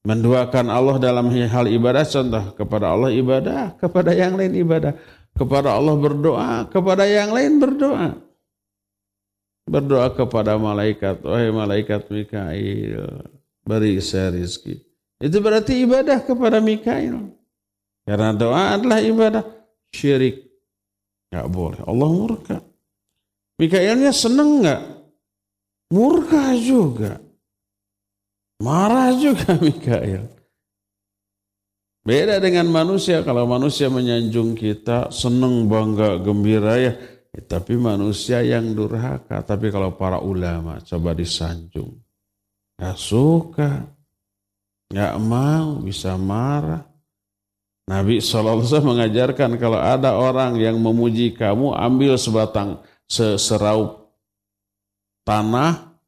Menduakan 0.04 0.68
Allah 0.68 0.96
dalam 0.96 1.28
hal 1.28 1.66
ibadah, 1.68 2.04
contoh 2.08 2.56
kepada 2.56 2.92
Allah 2.92 3.12
ibadah, 3.12 3.76
kepada 3.76 4.16
yang 4.16 4.36
lain 4.36 4.56
ibadah, 4.56 4.96
kepada 5.36 5.76
Allah 5.76 5.96
berdoa, 5.96 6.68
kepada 6.72 7.04
yang 7.04 7.32
lain 7.32 7.60
berdoa. 7.60 8.16
Berdoa 9.68 10.08
kepada 10.16 10.56
malaikat, 10.56 11.20
wahai 11.20 11.52
malaikat 11.52 12.08
Mikail, 12.08 13.28
beri 13.60 14.00
saya 14.00 14.32
rizki. 14.32 14.80
Itu 15.20 15.44
berarti 15.44 15.84
ibadah 15.84 16.24
kepada 16.24 16.64
Mikail. 16.64 17.36
Karena 18.08 18.32
doa 18.32 18.80
adalah 18.80 19.04
ibadah 19.04 19.44
syirik. 19.92 20.48
Gak 21.28 21.46
boleh. 21.52 21.78
Allah 21.84 22.08
murka. 22.08 22.69
Mikaelnya 23.60 24.08
seneng 24.08 24.64
nggak? 24.64 24.82
Murka 25.92 26.56
juga. 26.56 27.20
Marah 28.64 29.12
juga 29.12 29.52
Mikael. 29.64 30.24
Beda 32.00 32.40
dengan 32.40 32.72
manusia. 32.72 33.20
Kalau 33.20 33.44
manusia 33.44 33.92
menyanjung 33.92 34.56
kita, 34.56 35.12
seneng, 35.12 35.68
bangga, 35.68 36.16
gembira 36.24 36.80
ya. 36.80 36.92
ya 37.36 37.40
tapi 37.44 37.76
manusia 37.76 38.40
yang 38.40 38.72
durhaka. 38.72 39.44
Tapi 39.44 39.68
kalau 39.68 39.92
para 39.92 40.24
ulama 40.24 40.80
coba 40.80 41.12
disanjung. 41.12 42.00
Gak 42.80 42.96
suka. 42.96 43.84
Gak 44.88 45.20
mau, 45.20 45.84
bisa 45.84 46.16
marah. 46.16 46.88
Nabi 47.90 48.22
SAW 48.22 48.64
mengajarkan 48.86 49.58
kalau 49.60 49.76
ada 49.76 50.16
orang 50.16 50.56
yang 50.56 50.78
memuji 50.78 51.34
kamu, 51.36 51.74
ambil 51.74 52.14
sebatang 52.14 52.80
seseraup 53.10 54.14
tanah, 55.26 55.98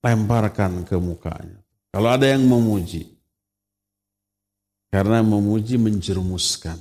lemparkan 0.00 0.88
ke 0.88 0.96
mukanya. 0.96 1.60
Kalau 1.92 2.08
ada 2.08 2.24
yang 2.24 2.48
memuji, 2.48 3.04
karena 4.88 5.20
memuji 5.20 5.76
menjerumuskan. 5.76 6.80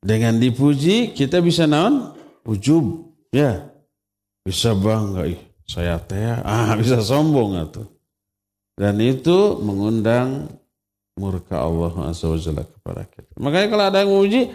Dengan 0.00 0.40
dipuji 0.40 1.12
kita 1.12 1.44
bisa 1.44 1.68
naon? 1.68 2.16
Ujub, 2.48 3.12
ya. 3.28 3.68
Bisa 4.46 4.72
bangga, 4.72 5.28
ih, 5.28 5.42
saya 5.68 6.00
teh, 6.00 6.24
ah 6.24 6.72
bisa 6.80 7.04
sombong 7.04 7.60
atau. 7.60 7.84
Dan 8.78 8.96
itu 9.02 9.58
mengundang 9.60 10.48
murka 11.18 11.60
Allah 11.60 11.92
Azza 12.08 12.30
kepada 12.64 13.04
kita. 13.10 13.34
Makanya 13.36 13.66
kalau 13.68 13.84
ada 13.90 13.98
yang 14.00 14.10
memuji, 14.14 14.54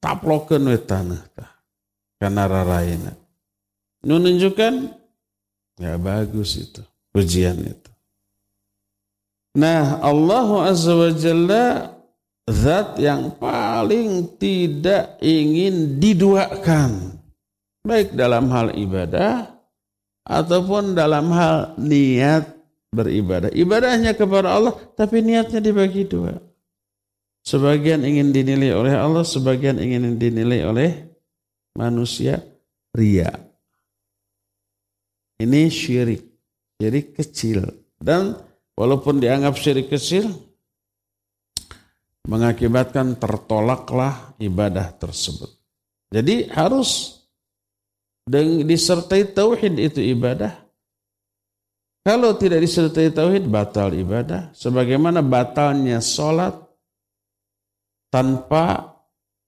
taplokeun 0.00 0.70
we 0.70 0.78
tanah 0.80 1.22
tah 1.32 1.50
kana 2.20 2.48
raraina. 2.48 3.12
Menunjukkan 4.06 4.92
ya 5.82 5.98
bagus 5.98 6.56
itu 6.60 6.82
pujian 7.10 7.58
itu. 7.60 7.90
Nah, 9.56 10.04
Allah 10.04 10.68
Azza 10.68 10.92
wa 10.92 11.10
Jalla 11.16 11.96
zat 12.44 13.00
yang 13.00 13.34
paling 13.40 14.36
tidak 14.36 15.16
ingin 15.24 15.96
diduakan 15.96 17.16
baik 17.82 18.12
dalam 18.12 18.52
hal 18.52 18.76
ibadah 18.76 19.48
ataupun 20.28 20.92
dalam 20.92 21.32
hal 21.32 21.74
niat 21.80 22.52
beribadah. 22.92 23.50
Ibadahnya 23.50 24.14
kepada 24.14 24.54
Allah 24.54 24.74
tapi 24.94 25.24
niatnya 25.24 25.58
dibagi 25.58 26.06
dua. 26.06 26.45
Sebagian 27.46 28.02
ingin 28.02 28.34
dinilai 28.34 28.74
oleh 28.74 28.98
Allah, 28.98 29.22
sebagian 29.22 29.78
ingin 29.78 30.18
dinilai 30.18 30.66
oleh 30.66 30.90
manusia. 31.78 32.42
Ria. 32.90 33.30
Ini 35.38 35.70
syirik. 35.70 36.26
Syirik 36.74 37.14
kecil. 37.14 37.62
Dan 37.94 38.34
walaupun 38.74 39.22
dianggap 39.22 39.54
syirik 39.62 39.86
kecil, 39.86 40.26
mengakibatkan 42.26 43.14
tertolaklah 43.14 44.34
ibadah 44.42 44.90
tersebut. 44.98 45.54
Jadi 46.10 46.50
harus 46.50 47.22
disertai 48.66 49.22
tauhid 49.22 49.78
itu 49.78 50.02
ibadah. 50.02 50.66
Kalau 52.02 52.34
tidak 52.34 52.66
disertai 52.66 53.14
tauhid 53.14 53.46
batal 53.46 53.94
ibadah. 53.94 54.50
Sebagaimana 54.50 55.22
batalnya 55.22 56.02
sholat 56.02 56.65
tanpa 58.16 58.96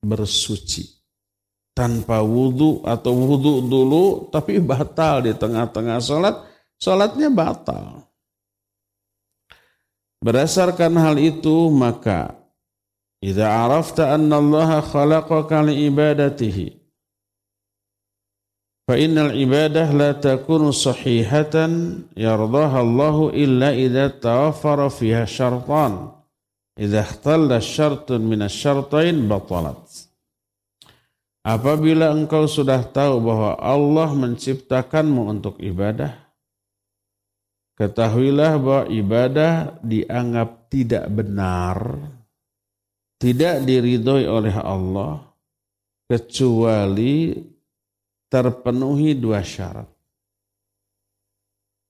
bersuci. 0.05 1.01
Tanpa 1.73 2.21
wudhu 2.21 2.85
atau 2.85 3.17
wudhu 3.17 3.65
dulu 3.65 4.29
tapi 4.29 4.61
batal 4.61 5.25
di 5.25 5.33
tengah-tengah 5.33 5.97
sholat, 6.05 6.37
sholatnya 6.77 7.33
batal. 7.33 8.05
Berdasarkan 10.21 10.93
hal 11.01 11.17
itu 11.17 11.71
maka 11.71 12.35
Idza 13.19 13.51
arafta 13.51 14.15
anna 14.15 14.39
Allah 14.39 14.79
khalaqaka 14.79 15.67
li 15.67 15.91
ibadatihi 15.91 16.67
fa 18.87 18.95
innal 18.95 19.35
ibadah 19.35 19.91
la 19.91 20.15
takunu 20.15 20.71
sahihatan 20.71 22.07
yardaha 22.15 22.79
Allah 22.79 23.17
illa 23.35 23.71
idza 23.75 24.23
tawaffara 24.23 24.87
fiha 24.87 25.27
syartan 25.27 26.18
Idza 26.79 27.03
syartun 27.59 28.23
batalat. 29.27 29.83
Apabila 31.43 32.15
engkau 32.15 32.47
sudah 32.47 32.87
tahu 32.87 33.19
bahwa 33.19 33.59
Allah 33.59 34.15
menciptakanmu 34.15 35.27
untuk 35.27 35.59
ibadah, 35.59 36.15
ketahuilah 37.75 38.53
bahwa 38.63 38.85
ibadah 38.95 39.81
dianggap 39.83 40.71
tidak 40.71 41.09
benar, 41.11 41.99
tidak 43.19 43.65
diridhoi 43.65 44.29
oleh 44.29 44.55
Allah, 44.55 45.25
kecuali 46.07 47.33
terpenuhi 48.29 49.17
dua 49.17 49.41
syarat. 49.41 49.89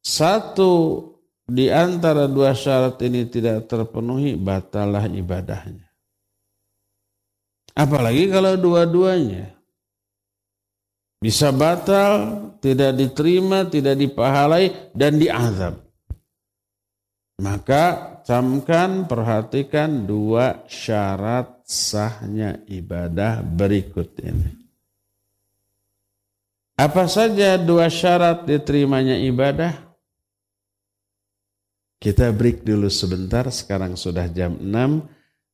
Satu, 0.01 1.03
di 1.48 1.72
antara 1.72 2.28
dua 2.28 2.52
syarat 2.52 3.00
ini 3.00 3.24
tidak 3.24 3.64
terpenuhi, 3.64 4.37
batalah 4.37 5.08
ibadahnya. 5.08 5.88
Apalagi 7.72 8.28
kalau 8.28 8.52
dua-duanya. 8.61 9.56
Bisa 11.18 11.50
batal, 11.50 12.38
tidak 12.62 12.94
diterima, 12.94 13.66
tidak 13.66 13.98
dipahalai, 13.98 14.92
dan 14.94 15.18
diazab. 15.18 15.82
Maka 17.42 18.18
camkan, 18.22 19.08
perhatikan 19.08 20.06
dua 20.06 20.62
syarat 20.68 21.64
sahnya 21.66 22.61
ibadah 22.70 23.42
berikut 23.42 24.14
ini. 24.22 24.52
Apa 26.78 27.11
saja 27.11 27.58
dua 27.58 27.90
syarat 27.90 28.46
diterimanya 28.46 29.18
ibadah? 29.18 29.88
Kita 31.98 32.30
break 32.30 32.62
dulu 32.62 32.87
sebentar, 32.87 33.50
sekarang 33.50 33.98
sudah 33.98 34.30
jam 34.30 34.54
6 34.54 34.70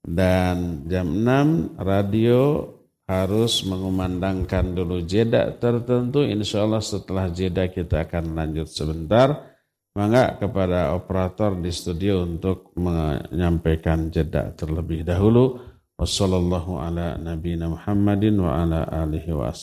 dan 0.05 0.85
jam 0.85 1.09
6 1.09 1.81
radio 1.81 2.69
harus 3.09 3.65
mengumandangkan 3.65 4.77
dulu 4.77 5.05
jeda 5.05 5.57
tertentu. 5.57 6.21
Insya 6.25 6.69
Allah 6.69 6.85
setelah 6.85 7.33
jeda 7.33 7.69
kita 7.73 8.05
akan 8.05 8.37
lanjut 8.37 8.69
sebentar. 8.69 9.57
Mangga 9.95 10.37
kepada 10.37 10.91
operator 10.93 11.55
di 11.55 11.71
studio 11.71 12.27
untuk 12.27 12.75
menyampaikan 12.77 14.11
jeda 14.11 14.51
terlebih 14.53 15.07
dahulu. 15.07 15.63
Wassalamualaikum 15.95 16.83
ala 16.83 17.15
nabiyina 17.15 17.71
Muhammadin 17.71 18.35
wa 18.43 18.59
ala 18.59 18.85
alihi 18.91 19.31
wa. 19.31 19.55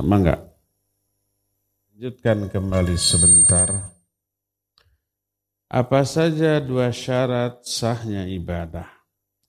Mangga. 0.00 0.40
Lanjutkan 1.92 2.48
kembali 2.48 2.96
sebentar. 2.96 3.95
Apa 5.66 6.06
saja 6.06 6.62
dua 6.62 6.94
syarat 6.94 7.66
sahnya 7.66 8.22
ibadah? 8.30 8.86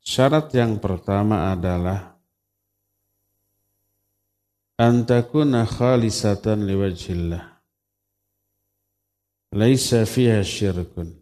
Syarat 0.02 0.50
yang 0.50 0.82
pertama 0.82 1.54
adalah 1.54 2.18
antakuna 4.82 5.70
khalisatan 5.70 6.66
liwajhillah. 6.66 7.62
Laisa 9.54 10.10
fiha 10.10 10.42
syirkun. 10.42 11.14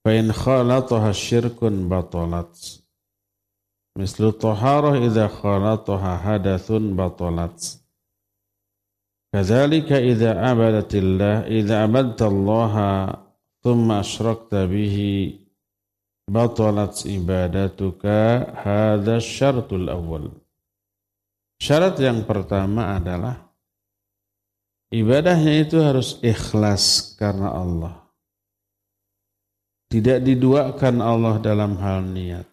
Fa 0.00 0.16
in 0.16 0.32
khalataha 0.32 1.12
syirkun 1.12 1.92
batalat. 1.92 2.80
Mislu 3.92 4.32
taharah 4.32 4.96
idza 4.96 5.28
khalataha 5.28 6.16
hadathun 6.24 6.96
batalat 6.96 7.60
kadzalika 9.32 9.98
idza 10.02 10.36
abadatillah 10.36 11.48
idza 11.48 11.86
abadtallaha 11.86 12.90
thumma 13.62 14.04
asyrakta 14.04 14.66
bihi 14.68 15.42
batalat 16.26 17.06
ibadatuka 17.06 18.54
hadha 18.62 19.22
syartul 19.22 19.86
awal 19.88 20.30
syarat 21.60 21.96
yang 21.98 22.26
pertama 22.28 22.98
adalah 22.98 23.46
ibadahnya 24.92 25.66
itu 25.66 25.80
harus 25.82 26.18
ikhlas 26.22 27.16
karena 27.18 27.52
Allah. 27.52 27.94
Tidak 29.86 30.18
diduakan 30.18 30.98
Allah 30.98 31.38
dalam 31.38 31.78
hal 31.78 32.10
niat. 32.10 32.48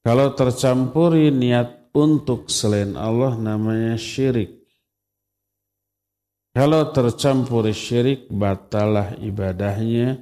Kalau 0.00 0.32
tercampuri 0.32 1.28
niat 1.34 1.90
untuk 1.92 2.48
selain 2.48 2.94
Allah 2.94 3.34
namanya 3.36 3.98
syirik 3.98 4.59
kalau 6.50 6.90
tercampuri 6.90 7.70
syirik 7.70 8.26
batalah 8.26 9.14
ibadahnya 9.22 10.18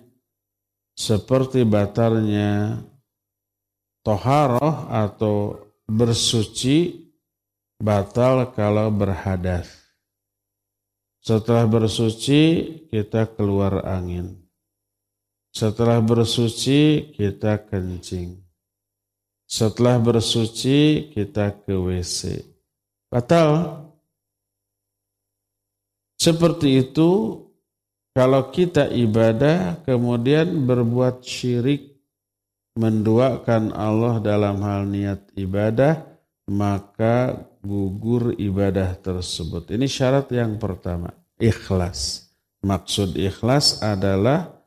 seperti 0.92 1.64
batalnya 1.64 2.82
toharoh 4.04 4.92
atau 4.92 5.56
bersuci 5.88 7.08
batal 7.80 8.52
kalau 8.52 8.92
berhadas. 8.92 9.70
Setelah 11.24 11.64
bersuci 11.64 12.40
kita 12.92 13.28
keluar 13.32 13.84
angin. 13.88 14.36
Setelah 15.52 15.98
bersuci 16.04 17.12
kita 17.16 17.68
kencing. 17.68 18.36
Setelah 19.48 19.96
bersuci 19.96 21.08
kita 21.08 21.56
ke 21.64 21.72
WC. 21.72 22.44
Batal. 23.08 23.87
Seperti 26.18 26.82
itu 26.82 27.40
kalau 28.10 28.50
kita 28.50 28.90
ibadah 28.90 29.78
kemudian 29.86 30.66
berbuat 30.66 31.22
syirik 31.22 31.94
menduakan 32.74 33.70
Allah 33.70 34.18
dalam 34.18 34.58
hal 34.66 34.90
niat 34.90 35.30
ibadah 35.38 36.02
maka 36.50 37.38
gugur 37.62 38.34
ibadah 38.34 38.98
tersebut. 38.98 39.70
Ini 39.70 39.86
syarat 39.86 40.26
yang 40.34 40.58
pertama, 40.58 41.14
ikhlas. 41.38 42.32
Maksud 42.66 43.14
ikhlas 43.14 43.78
adalah 43.78 44.58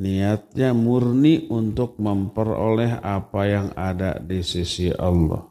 niatnya 0.00 0.72
murni 0.72 1.44
untuk 1.52 2.00
memperoleh 2.00 3.04
apa 3.04 3.40
yang 3.44 3.68
ada 3.76 4.16
di 4.16 4.40
sisi 4.40 4.88
Allah. 4.94 5.44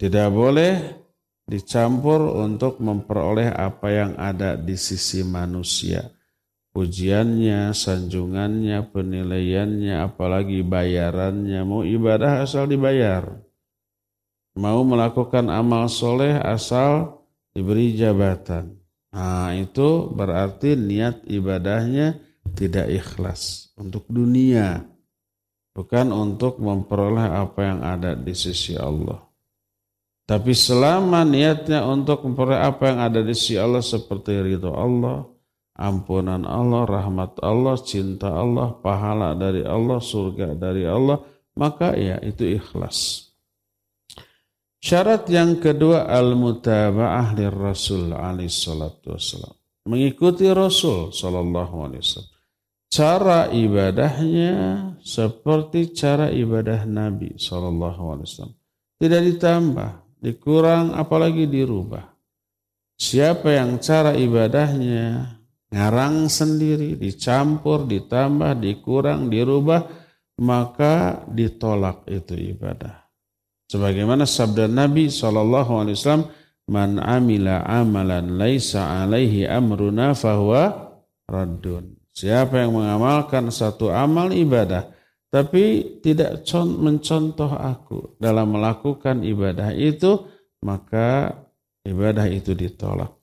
Tidak 0.00 0.28
boleh 0.34 1.01
dicampur 1.46 2.22
untuk 2.38 2.78
memperoleh 2.78 3.50
apa 3.50 3.88
yang 3.90 4.12
ada 4.18 4.54
di 4.54 4.78
sisi 4.78 5.26
manusia. 5.26 6.10
Pujiannya, 6.72 7.76
sanjungannya, 7.76 8.88
penilaiannya, 8.88 10.00
apalagi 10.00 10.64
bayarannya. 10.64 11.60
Mau 11.68 11.84
ibadah 11.84 12.48
asal 12.48 12.64
dibayar. 12.64 13.28
Mau 14.56 14.80
melakukan 14.80 15.52
amal 15.52 15.92
soleh 15.92 16.40
asal 16.40 17.24
diberi 17.52 17.92
jabatan. 17.92 18.72
Nah 19.12 19.52
itu 19.52 20.08
berarti 20.08 20.72
niat 20.72 21.28
ibadahnya 21.28 22.16
tidak 22.56 22.88
ikhlas 22.88 23.72
untuk 23.76 24.08
dunia. 24.08 24.88
Bukan 25.72 26.12
untuk 26.12 26.60
memperoleh 26.60 27.32
apa 27.32 27.60
yang 27.64 27.80
ada 27.80 28.12
di 28.12 28.32
sisi 28.36 28.76
Allah. 28.76 29.31
Tapi 30.22 30.54
selama 30.54 31.26
niatnya 31.26 31.82
untuk 31.82 32.22
memperoleh 32.22 32.62
apa 32.62 32.94
yang 32.94 32.98
ada 33.02 33.20
di 33.20 33.34
sisi 33.34 33.58
Allah 33.58 33.82
seperti 33.82 34.38
ridho 34.38 34.70
Allah, 34.70 35.26
ampunan 35.76 36.46
Allah, 36.46 36.86
rahmat 36.86 37.42
Allah, 37.42 37.74
cinta 37.82 38.30
Allah, 38.30 38.78
pahala 38.78 39.34
dari 39.34 39.66
Allah, 39.66 39.98
surga 39.98 40.54
dari 40.54 40.86
Allah, 40.86 41.18
maka 41.58 41.98
ya 41.98 42.22
itu 42.22 42.48
ikhlas. 42.48 43.28
Syarat 44.82 45.30
yang 45.30 45.62
kedua 45.62 46.10
al-mutaba'ah 46.10 47.38
Rasul 47.54 48.10
alaihi 48.10 48.50
salatu 48.50 49.14
wassalam. 49.14 49.54
Mengikuti 49.86 50.50
Rasul 50.50 51.14
sallallahu 51.14 51.86
alaihi 51.86 52.02
wasallam. 52.02 52.34
Cara 52.92 53.48
ibadahnya 53.48 54.54
seperti 55.00 55.94
cara 55.94 56.34
ibadah 56.34 56.82
Nabi 56.82 57.38
sallallahu 57.38 58.02
alaihi 58.10 58.26
wasallam. 58.26 58.58
Tidak 58.98 59.22
ditambah, 59.34 59.90
dikurang 60.22 60.94
apalagi 60.94 61.50
dirubah. 61.50 62.06
Siapa 62.94 63.58
yang 63.58 63.82
cara 63.82 64.14
ibadahnya 64.14 65.34
ngarang 65.74 66.30
sendiri, 66.30 66.94
dicampur, 66.94 67.90
ditambah, 67.90 68.62
dikurang, 68.62 69.26
dirubah, 69.26 69.90
maka 70.38 71.26
ditolak 71.26 72.06
itu 72.06 72.38
ibadah. 72.54 73.02
Sebagaimana 73.66 74.22
sabda 74.22 74.70
Nabi 74.70 75.10
SAW, 75.10 76.30
Man 76.70 77.02
amila 77.02 77.66
amalan 77.66 78.38
laisa 78.38 79.02
alaihi 79.02 79.50
amruna 79.50 80.14
fahuwa 80.14 80.94
raddun. 81.26 81.98
Siapa 82.14 82.62
yang 82.62 82.78
mengamalkan 82.78 83.50
satu 83.50 83.90
amal 83.90 84.30
ibadah, 84.30 84.86
tapi 85.32 85.96
tidak 86.04 86.44
mencontoh 86.52 87.48
aku 87.48 88.20
dalam 88.20 88.52
melakukan 88.52 89.24
ibadah 89.24 89.72
itu, 89.72 90.28
maka 90.60 91.32
ibadah 91.88 92.28
itu 92.28 92.52
ditolak. 92.52 93.16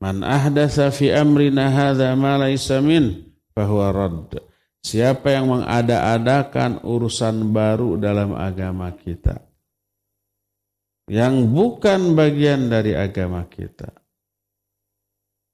Man 0.00 0.24
ahdatsa 0.24 0.88
fi 0.88 1.12
amrina 1.12 1.68
hadza 1.68 2.16
ma 2.16 2.40
laysa 2.40 2.80
min 2.80 3.28
radd. 3.54 4.40
Siapa 4.82 5.30
yang 5.30 5.46
mengada-adakan 5.46 6.82
urusan 6.82 7.54
baru 7.54 7.94
dalam 8.00 8.34
agama 8.34 8.90
kita 8.98 9.38
yang 11.06 11.54
bukan 11.54 12.18
bagian 12.18 12.66
dari 12.66 12.98
agama 12.98 13.46
kita 13.46 14.02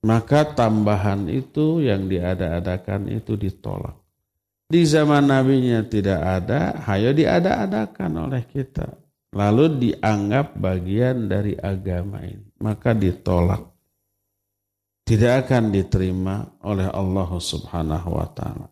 maka 0.07 0.47
tambahan 0.55 1.27
itu 1.27 1.83
yang 1.83 2.07
diada-adakan 2.07 3.11
itu 3.11 3.35
ditolak. 3.35 3.99
Di 4.69 4.85
zaman 4.85 5.33
nabinya 5.33 5.81
tidak 5.81 6.21
ada, 6.21 6.77
hayo 6.85 7.17
diada-adakan 7.17 8.29
oleh 8.29 8.45
kita. 8.45 8.85
Lalu 9.33 9.81
dianggap 9.81 10.61
bagian 10.61 11.25
dari 11.25 11.57
agama 11.57 12.21
ini. 12.21 12.53
Maka 12.61 12.93
ditolak. 12.93 13.65
Tidak 15.09 15.33
akan 15.41 15.73
diterima 15.73 16.61
oleh 16.69 16.85
Allah 16.85 17.31
subhanahu 17.33 18.13
wa 18.13 18.29
ta'ala. 18.29 18.69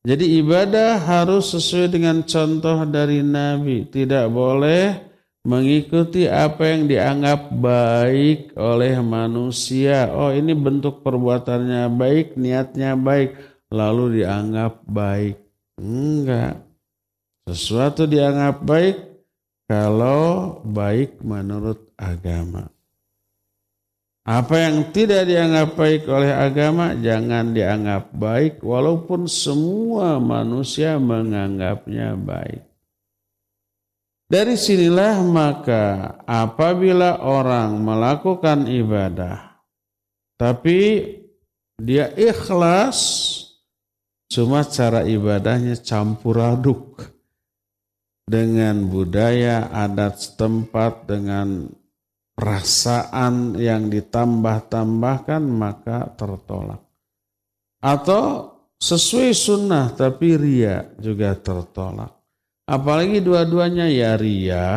Jadi 0.00 0.40
ibadah 0.40 0.96
harus 0.96 1.52
sesuai 1.52 1.92
dengan 1.92 2.24
contoh 2.24 2.88
dari 2.88 3.20
Nabi. 3.20 3.84
Tidak 3.92 4.24
boleh 4.32 4.96
mengikuti 5.44 6.24
apa 6.24 6.64
yang 6.64 6.88
dianggap 6.88 7.52
baik 7.60 8.56
oleh 8.56 8.96
manusia. 9.04 10.08
Oh 10.16 10.32
ini 10.32 10.56
bentuk 10.56 11.04
perbuatannya 11.04 11.92
baik, 11.92 12.40
niatnya 12.40 12.96
baik 12.96 13.49
lalu 13.70 14.22
dianggap 14.22 14.82
baik. 14.84 15.38
Enggak. 15.80 16.66
Sesuatu 17.48 18.04
dianggap 18.04 18.62
baik 18.62 18.96
kalau 19.70 20.60
baik 20.66 21.22
menurut 21.22 21.94
agama. 21.94 22.68
Apa 24.26 24.68
yang 24.68 24.92
tidak 24.92 25.26
dianggap 25.26 25.74
baik 25.74 26.02
oleh 26.06 26.30
agama 26.30 26.92
jangan 26.98 27.56
dianggap 27.56 28.12
baik 28.14 28.60
walaupun 28.60 29.24
semua 29.24 30.20
manusia 30.20 31.00
menganggapnya 31.00 32.14
baik. 32.14 32.62
Dari 34.30 34.54
sinilah 34.54 35.26
maka 35.26 36.14
apabila 36.22 37.18
orang 37.26 37.82
melakukan 37.82 38.70
ibadah 38.70 39.58
tapi 40.38 41.02
dia 41.80 42.12
ikhlas 42.14 43.39
Cuma 44.30 44.62
cara 44.62 45.02
ibadahnya 45.02 45.74
campur 45.82 46.38
aduk 46.38 47.02
dengan 48.30 48.86
budaya 48.86 49.66
adat 49.74 50.22
setempat 50.22 51.10
dengan 51.10 51.66
perasaan 52.38 53.58
yang 53.58 53.90
ditambah-tambahkan 53.90 55.42
maka 55.42 56.14
tertolak. 56.14 56.78
Atau 57.82 58.54
sesuai 58.78 59.34
sunnah 59.34 59.90
tapi 59.98 60.38
ria 60.38 60.86
juga 61.02 61.34
tertolak. 61.34 62.14
Apalagi 62.70 63.18
dua-duanya 63.18 63.90
ya 63.90 64.14
ria, 64.14 64.70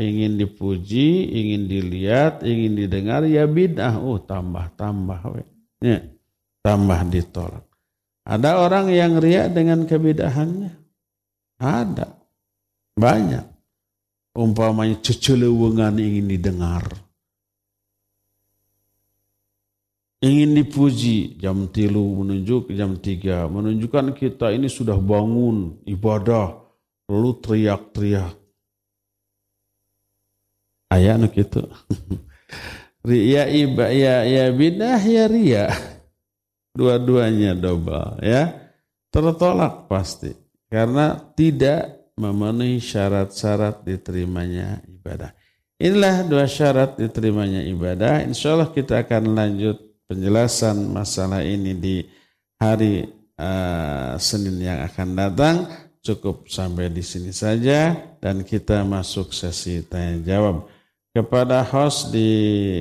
ingin 0.00 0.40
dipuji, 0.40 1.28
ingin 1.28 1.68
dilihat, 1.68 2.40
ingin 2.40 2.72
didengar, 2.72 3.20
ya 3.28 3.44
bid'ah. 3.44 4.00
Oh 4.00 4.16
tambah-tambah. 4.16 5.44
Ya, 5.84 6.08
tambah 6.64 7.04
ditolak. 7.12 7.73
Ada 8.24 8.60
orang 8.60 8.88
yang 8.88 9.20
ria 9.20 9.52
dengan 9.52 9.84
kebidahannya? 9.84 10.72
Ada. 11.60 12.08
Banyak. 12.96 13.46
Umpamanya 14.34 14.98
cecelewengan 14.98 16.00
ingin 16.00 16.26
didengar. 16.26 16.84
Ingin 20.24 20.56
dipuji 20.56 21.36
jam 21.36 21.68
tilu 21.68 22.24
menunjuk 22.24 22.72
jam 22.72 22.96
tiga. 22.96 23.44
Menunjukkan 23.46 24.16
kita 24.16 24.56
ini 24.56 24.72
sudah 24.72 24.96
bangun 24.96 25.84
ibadah 25.84 26.64
Lalu 27.08 27.30
teriak-teriak. 27.44 28.32
Ayah 30.88 31.20
anak 31.20 31.36
itu. 31.36 31.60
Ria 33.08 33.44
iba 33.52 33.92
ya 33.92 34.24
ya 34.24 34.48
bidah 34.48 35.02
ya 35.04 35.24
ria. 35.28 35.68
Dua-duanya 36.74 37.54
double 37.54 38.18
ya. 38.18 38.50
Tertolak 39.14 39.86
pasti. 39.86 40.34
Karena 40.66 41.14
tidak 41.38 42.10
memenuhi 42.18 42.82
syarat-syarat 42.82 43.86
diterimanya 43.86 44.82
ibadah. 44.90 45.30
Inilah 45.78 46.26
dua 46.26 46.46
syarat 46.50 46.98
diterimanya 46.98 47.62
ibadah. 47.62 48.26
Insya 48.26 48.58
Allah 48.58 48.70
kita 48.74 49.06
akan 49.06 49.38
lanjut 49.38 49.78
penjelasan 50.10 50.90
masalah 50.90 51.42
ini 51.46 51.78
di 51.78 51.96
hari 52.58 53.06
uh, 53.38 54.14
Senin 54.18 54.62
yang 54.62 54.82
akan 54.86 55.08
datang 55.14 55.56
cukup 56.04 56.46
sampai 56.46 56.92
di 56.92 57.00
sini 57.00 57.32
saja 57.32 57.96
dan 58.20 58.44
kita 58.44 58.82
masuk 58.86 59.30
sesi 59.30 59.82
tanya 59.86 60.22
jawab. 60.22 60.73
Kepada 61.14 61.62
host 61.62 62.10
di 62.10 62.26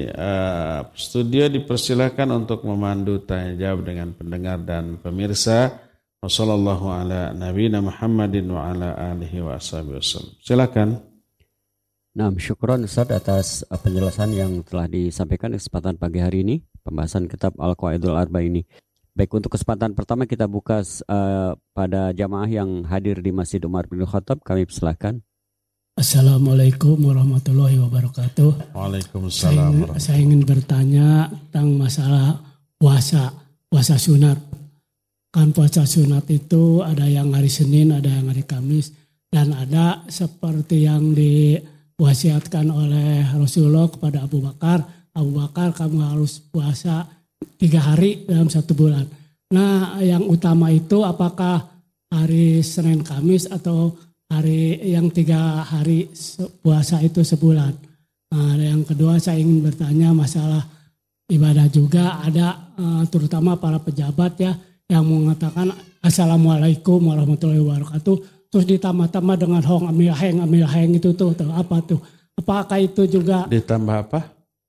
uh, 0.10 0.82
studio 0.98 1.46
dipersilakan 1.54 2.34
untuk 2.34 2.66
memandu 2.66 3.22
tanya 3.22 3.54
jawab 3.54 3.86
dengan 3.86 4.10
pendengar 4.10 4.58
dan 4.66 4.98
pemirsa. 4.98 5.70
Wassalamualaikum 6.18 6.90
ala 6.90 7.30
nabiyina 7.30 7.86
Muhammadin 7.86 8.50
wa 8.50 8.74
ala 8.74 8.98
alihi 9.14 9.38
wa. 9.38 9.62
Silakan. 9.62 10.98
Nah, 12.18 12.34
syukron 12.42 12.90
Ustaz 12.90 13.14
atas 13.14 13.70
uh, 13.70 13.78
penjelasan 13.78 14.34
yang 14.34 14.66
telah 14.66 14.90
disampaikan 14.90 15.54
di 15.54 15.62
kesempatan 15.62 16.02
pagi 16.02 16.18
hari 16.18 16.42
ini, 16.42 16.58
pembahasan 16.82 17.30
kitab 17.30 17.54
Al-Qaidul 17.62 18.18
Arba 18.18 18.42
ini. 18.42 18.66
Baik 19.14 19.30
untuk 19.30 19.54
kesempatan 19.54 19.94
pertama 19.94 20.26
kita 20.26 20.50
buka 20.50 20.82
uh, 21.06 21.54
pada 21.78 22.10
jamaah 22.18 22.50
yang 22.50 22.82
hadir 22.90 23.22
di 23.22 23.30
Masjid 23.30 23.62
Umar 23.62 23.86
bin 23.86 24.02
Khattab. 24.10 24.42
Kami 24.42 24.66
persilahkan. 24.66 25.22
Assalamualaikum 25.94 26.98
warahmatullahi 27.06 27.78
wabarakatuh. 27.78 28.74
Waalaikumsalam. 28.74 29.94
Saya, 29.94 30.02
saya 30.02 30.20
ingin 30.26 30.42
bertanya 30.42 31.30
tentang 31.30 31.78
masalah 31.78 32.42
puasa, 32.82 33.30
puasa 33.70 34.02
sunat. 34.02 34.42
Kan 35.30 35.54
puasa 35.54 35.86
sunat 35.86 36.26
itu 36.34 36.82
ada 36.82 37.06
yang 37.06 37.30
hari 37.38 37.46
Senin, 37.46 37.94
ada 37.94 38.10
yang 38.10 38.26
hari 38.26 38.42
Kamis, 38.42 38.90
dan 39.30 39.54
ada 39.54 40.02
seperti 40.10 40.90
yang 40.90 41.14
diwasiatkan 41.14 42.74
oleh 42.74 43.30
Rasulullah 43.38 43.86
kepada 43.86 44.26
Abu 44.26 44.42
Bakar. 44.42 44.82
Abu 45.14 45.30
Bakar 45.38 45.78
kamu 45.78 46.10
harus 46.10 46.42
puasa 46.42 47.06
tiga 47.62 47.94
hari 47.94 48.26
dalam 48.26 48.50
satu 48.50 48.74
bulan. 48.74 49.06
Nah, 49.54 50.02
yang 50.02 50.26
utama 50.26 50.74
itu 50.74 51.06
apakah 51.06 51.70
hari 52.10 52.66
Senin 52.66 53.06
Kamis 53.06 53.46
atau 53.46 53.94
hari 54.34 54.82
yang 54.90 55.14
tiga 55.14 55.62
hari 55.62 56.10
puasa 56.62 56.98
itu 57.06 57.22
sebulan. 57.22 57.74
Nah, 58.34 58.58
yang 58.58 58.82
kedua 58.82 59.22
saya 59.22 59.38
ingin 59.38 59.62
bertanya 59.62 60.10
masalah 60.10 60.66
ibadah 61.30 61.70
juga. 61.70 62.22
Ada 62.26 62.48
eh, 62.78 63.04
terutama 63.14 63.54
para 63.56 63.78
pejabat 63.78 64.34
ya 64.42 64.54
yang 64.90 65.06
mengatakan 65.06 65.74
Assalamualaikum 66.04 67.00
warahmatullahi 67.00 67.64
wabarakatuh. 67.64 68.16
Terus 68.52 68.66
ditambah-tambah 68.68 69.40
dengan 69.40 69.64
hong 69.64 69.88
amil 69.88 70.12
heng 70.12 70.44
amil 70.44 70.68
heng 70.68 71.00
itu 71.00 71.16
tuh, 71.16 71.32
tuh 71.32 71.48
apa 71.48 71.80
tuh? 71.80 71.98
Apakah 72.36 72.76
itu 72.84 73.08
juga? 73.08 73.48
Ditambah 73.48 73.98
apa? 74.12 74.20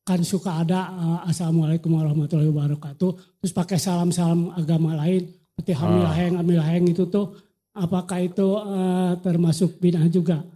Kan 0.06 0.22
suka 0.22 0.62
ada 0.62 0.94
uh, 0.94 1.20
assalamualaikum 1.26 1.90
warahmatullahi 1.90 2.54
wabarakatuh. 2.54 3.42
Terus 3.42 3.52
pakai 3.52 3.82
salam-salam 3.82 4.54
agama 4.54 4.94
lain 4.94 5.26
seperti 5.26 5.74
ah. 5.74 5.78
hamilaheng 5.82 6.34
hamilaheng 6.38 6.84
itu 6.86 7.02
tuh 7.10 7.34
apakah 7.74 8.22
itu 8.22 8.56
uh, 8.56 9.18
termasuk 9.20 9.76
bid'ah 9.82 10.06
juga? 10.06 10.46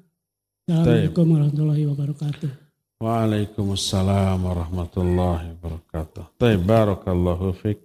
Assalamualaikum 0.70 1.26
warahmatullahi 1.26 1.84
wabarakatuh. 1.90 2.50
Waalaikumsalam 2.98 4.38
warahmatullahi 4.42 5.54
wabarakatuh. 5.58 6.38
Taib 6.38 6.62
barakallahu 6.66 7.54
fik. 7.54 7.78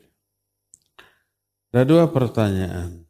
Ada 1.73 1.85
dua 1.89 2.05
pertanyaan. 2.09 3.05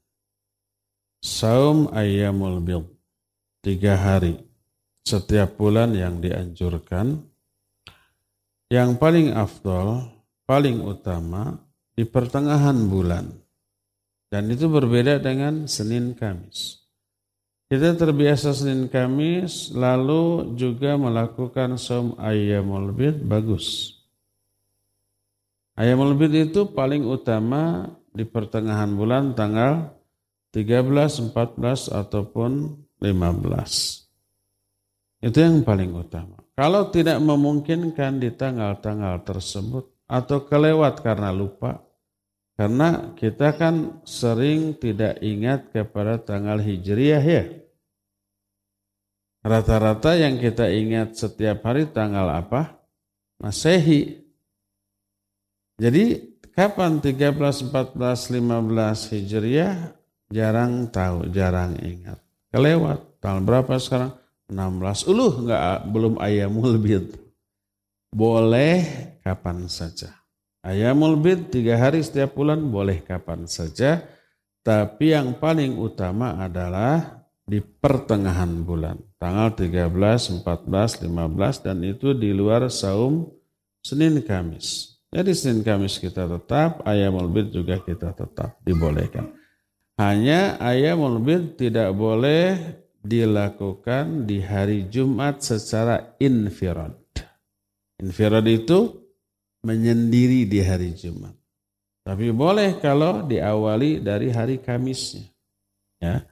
Saum 1.23 1.91
ayyamul 1.91 2.59
bid 2.59 2.83
Tiga 3.63 3.95
hari 3.95 4.35
Setiap 5.07 5.55
bulan 5.55 5.95
yang 5.95 6.19
dianjurkan. 6.19 7.23
Yang 8.71 8.89
paling 8.99 9.31
afdol, 9.35 10.07
paling 10.47 10.79
utama 10.83 11.59
di 11.91 12.07
pertengahan 12.07 12.87
bulan. 12.87 13.42
Dan 14.33 14.49
itu 14.49 14.65
berbeda 14.65 15.21
dengan 15.21 15.69
Senin 15.69 16.17
Kamis. 16.17 16.81
Kita 17.69 17.93
terbiasa 17.93 18.49
Senin 18.49 18.89
Kamis 18.89 19.69
lalu 19.77 20.57
juga 20.57 20.97
melakukan 20.97 21.77
som 21.77 22.17
ayamul 22.17 22.89
bid 22.97 23.21
bagus. 23.21 23.93
Ayamul 25.77 26.17
bid 26.17 26.49
itu 26.49 26.65
paling 26.73 27.05
utama 27.05 27.93
di 28.09 28.25
pertengahan 28.25 28.89
bulan 28.97 29.37
tanggal 29.37 29.93
13, 30.49 31.29
14 31.29 31.93
ataupun 31.93 32.73
15. 33.05 35.21
Itu 35.21 35.37
yang 35.37 35.61
paling 35.61 35.93
utama. 35.93 36.41
Kalau 36.57 36.89
tidak 36.89 37.21
memungkinkan 37.21 38.17
di 38.17 38.33
tanggal-tanggal 38.33 39.29
tersebut 39.29 39.93
atau 40.09 40.45
kelewat 40.45 41.05
karena 41.05 41.29
lupa, 41.29 41.81
karena 42.53 43.17
kita 43.17 43.57
kan 43.57 44.05
sering 44.05 44.77
tidak 44.77 45.17
ingat 45.25 45.73
kepada 45.73 46.21
tanggal 46.21 46.61
hijriah 46.61 47.23
ya. 47.23 47.43
Rata-rata 49.43 50.15
yang 50.15 50.39
kita 50.39 50.71
ingat 50.71 51.19
setiap 51.19 51.65
hari 51.67 51.89
tanggal 51.91 52.29
apa? 52.31 52.79
Masehi. 53.43 54.23
Jadi 55.75 56.37
kapan 56.53 57.03
13, 57.03 57.73
14, 57.73 58.31
15 58.39 59.11
hijriah 59.11 59.91
jarang 60.31 60.87
tahu, 60.87 61.27
jarang 61.33 61.75
ingat. 61.83 62.23
Kelewat. 62.53 63.19
Tanggal 63.19 63.43
berapa 63.43 63.73
sekarang? 63.81 64.15
16. 64.47 65.11
Uluh 65.11 65.33
enggak 65.43 65.63
belum 65.91 66.13
ayamul 66.23 66.79
bid. 66.79 67.17
Boleh 68.13 68.85
kapan 69.25 69.67
saja. 69.67 70.22
Ayamul 70.63 71.19
bid 71.19 71.51
tiga 71.51 71.75
hari 71.75 71.99
setiap 71.99 72.39
bulan 72.39 72.63
boleh 72.71 73.03
kapan 73.03 73.43
saja. 73.51 73.99
Tapi 74.63 75.11
yang 75.11 75.35
paling 75.35 75.75
utama 75.75 76.39
adalah 76.39 77.19
di 77.43 77.59
pertengahan 77.59 78.63
bulan. 78.63 78.95
Tanggal 79.19 79.59
13, 79.59 79.91
14, 80.39 81.03
15 81.03 81.67
dan 81.67 81.83
itu 81.83 82.15
di 82.15 82.31
luar 82.31 82.71
saum 82.71 83.27
Senin 83.83 84.23
Kamis. 84.23 84.95
Jadi 85.11 85.35
Senin 85.35 85.67
Kamis 85.67 85.99
kita 85.99 86.31
tetap, 86.31 86.79
ayamul 86.87 87.27
bid 87.27 87.51
juga 87.51 87.83
kita 87.83 88.15
tetap 88.15 88.55
dibolehkan. 88.63 89.35
Hanya 89.99 90.55
ayamul 90.63 91.19
bid 91.19 91.59
tidak 91.59 91.91
boleh 91.91 92.55
dilakukan 93.03 94.23
di 94.23 94.39
hari 94.39 94.87
Jumat 94.87 95.43
secara 95.43 96.15
infirad. 96.23 96.95
Infirad 97.99 98.47
itu 98.47 99.02
menyendiri 99.63 100.45
di 100.45 100.59
hari 100.59 100.91
Jumat. 100.93 101.33
Tapi 102.03 102.35
boleh 102.35 102.83
kalau 102.83 103.23
diawali 103.23 104.03
dari 104.03 104.27
hari 104.27 104.59
Kamisnya. 104.59 105.23
Ya. 106.03 106.27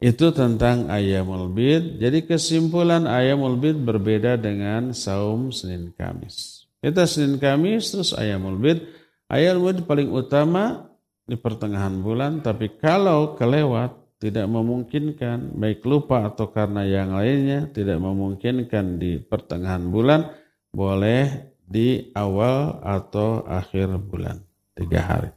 Itu 0.00 0.32
tentang 0.32 0.88
ayamul 0.88 1.52
bid. 1.52 2.00
Jadi 2.00 2.24
kesimpulan 2.24 3.04
ayamul 3.04 3.60
bid 3.60 3.76
berbeda 3.84 4.40
dengan 4.40 4.96
saum 4.96 5.52
Senin 5.52 5.92
Kamis. 5.92 6.64
Kita 6.80 7.04
Senin 7.04 7.36
Kamis 7.36 7.92
terus 7.92 8.16
ayamul 8.16 8.56
bid. 8.56 8.80
Ayamul 9.28 9.74
bid 9.74 9.78
paling 9.84 10.08
utama 10.08 10.88
di 11.28 11.36
pertengahan 11.36 12.00
bulan. 12.00 12.40
Tapi 12.40 12.80
kalau 12.80 13.36
kelewat 13.36 13.92
tidak 14.18 14.48
memungkinkan, 14.50 15.54
baik 15.54 15.84
lupa 15.86 16.26
atau 16.26 16.50
karena 16.50 16.82
yang 16.82 17.14
lainnya, 17.14 17.70
tidak 17.70 18.02
memungkinkan 18.02 18.98
di 18.98 19.22
pertengahan 19.22 19.86
bulan, 19.86 20.26
boleh 20.74 21.47
di 21.68 22.08
awal 22.16 22.80
atau 22.80 23.44
akhir 23.44 24.00
bulan, 24.00 24.40
tiga 24.72 25.00
hari. 25.04 25.30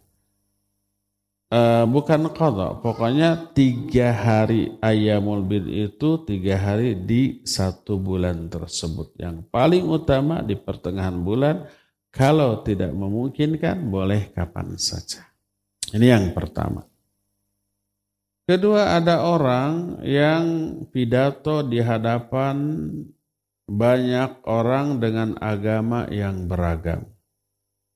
uh, 1.52 1.84
bukan 1.84 2.32
qadha, 2.32 2.80
pokoknya 2.80 3.52
tiga 3.52 4.16
hari 4.16 4.80
ayamul 4.80 5.44
bid 5.44 5.68
itu 5.68 6.24
tiga 6.24 6.56
hari 6.56 6.96
di 6.96 7.44
satu 7.44 8.00
bulan 8.00 8.48
tersebut. 8.48 9.12
Yang 9.20 9.44
paling 9.52 9.84
utama 9.84 10.40
di 10.40 10.56
pertengahan 10.56 11.20
bulan, 11.20 11.68
kalau 12.08 12.64
tidak 12.64 12.96
memungkinkan 12.96 13.92
boleh 13.92 14.32
kapan 14.32 14.80
saja. 14.80 15.28
Ini 15.92 16.08
yang 16.16 16.26
pertama. 16.32 16.88
Kedua 18.48 19.00
ada 19.00 19.24
orang 19.28 20.04
yang 20.04 20.44
pidato 20.92 21.64
di 21.64 21.80
hadapan 21.80 22.76
banyak 23.72 24.44
orang 24.44 25.00
dengan 25.00 25.40
agama 25.40 26.04
yang 26.12 26.52
beragam. 26.52 27.08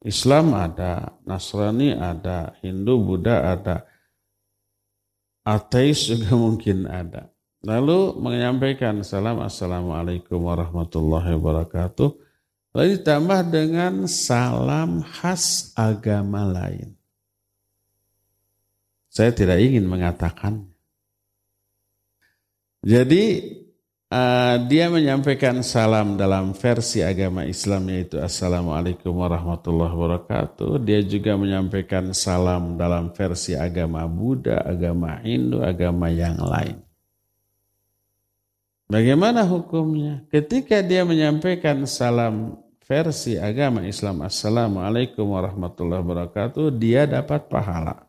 Islam 0.06 0.56
ada, 0.56 1.20
Nasrani 1.28 1.92
ada, 1.92 2.56
Hindu, 2.64 3.02
Buddha 3.04 3.58
ada, 3.58 3.84
ateis 5.44 6.08
juga 6.08 6.32
mungkin 6.46 6.88
ada. 6.88 7.28
Lalu 7.66 8.22
menyampaikan 8.22 9.02
salam 9.02 9.42
Assalamualaikum 9.42 10.38
warahmatullahi 10.38 11.34
wabarakatuh. 11.36 12.10
Lalu 12.78 13.02
ditambah 13.02 13.40
dengan 13.50 14.06
salam 14.06 15.02
khas 15.02 15.74
agama 15.74 16.46
lain. 16.46 16.94
Saya 19.10 19.34
tidak 19.34 19.58
ingin 19.64 19.90
mengatakan. 19.90 20.70
Jadi 22.86 23.42
uh, 24.16 24.56
dia 24.66 24.88
menyampaikan 24.88 25.60
salam 25.60 26.16
dalam 26.16 26.56
versi 26.56 27.04
agama 27.04 27.44
Islam 27.44 27.92
yaitu 27.92 28.18
Assalamualaikum 28.24 29.12
warahmatullahi 29.12 29.92
wabarakatuh. 29.92 30.80
Dia 30.80 31.04
juga 31.04 31.36
menyampaikan 31.36 32.16
salam 32.16 32.80
dalam 32.80 33.12
versi 33.12 33.54
agama 33.54 34.08
Buddha, 34.08 34.64
agama 34.64 35.20
Hindu, 35.20 35.60
agama 35.60 36.08
yang 36.08 36.40
lain. 36.40 36.80
Bagaimana 38.86 39.42
hukumnya? 39.44 40.24
Ketika 40.30 40.80
dia 40.86 41.02
menyampaikan 41.02 41.84
salam 41.90 42.62
versi 42.86 43.34
agama 43.34 43.82
Islam 43.82 44.22
Assalamualaikum 44.22 45.26
warahmatullahi 45.26 46.06
wabarakatuh, 46.06 46.70
dia 46.78 47.10
dapat 47.10 47.50
pahala. 47.50 48.05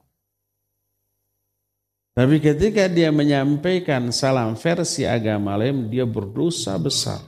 Tapi 2.16 2.40
ketika 2.40 2.88
dia 2.88 3.12
menyampaikan 3.12 4.08
salam 4.08 4.56
versi 4.56 5.04
agama 5.04 5.52
lain, 5.60 5.92
dia 5.92 6.08
berdosa 6.08 6.72
besar. 6.80 7.20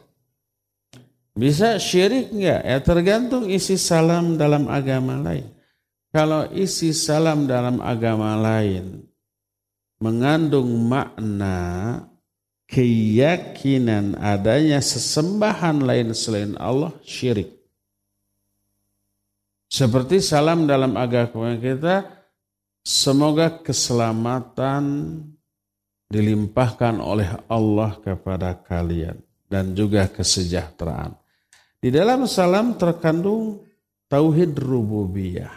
Bisa 1.37 1.77
syirik 1.77 2.33
enggak? 2.33 2.63
Ya 2.65 2.79
tergantung 2.81 3.45
isi 3.53 3.77
salam 3.77 4.41
dalam 4.41 4.65
agama 4.65 5.21
lain. 5.21 5.45
Kalau 6.09 6.49
isi 6.57 6.97
salam 6.97 7.45
dalam 7.45 7.85
agama 7.85 8.33
lain 8.41 9.05
mengandung 10.01 10.89
makna 10.89 12.01
keyakinan 12.65 14.17
adanya 14.17 14.81
sesembahan 14.81 15.85
lain 15.85 16.17
selain 16.17 16.57
Allah, 16.57 16.97
syirik. 17.05 17.55
Seperti 19.69 20.25
salam 20.25 20.65
dalam 20.65 20.97
agama 20.97 21.55
kita, 21.61 22.18
Semoga 22.89 23.61
keselamatan 23.61 25.21
dilimpahkan 26.09 26.97
oleh 27.05 27.37
Allah 27.45 28.01
kepada 28.01 28.57
kalian 28.57 29.21
dan 29.45 29.77
juga 29.77 30.09
kesejahteraan. 30.09 31.13
Di 31.85 31.93
dalam 31.93 32.25
salam 32.25 32.81
terkandung 32.81 33.61
tauhid 34.09 34.57
rububiyah 34.57 35.53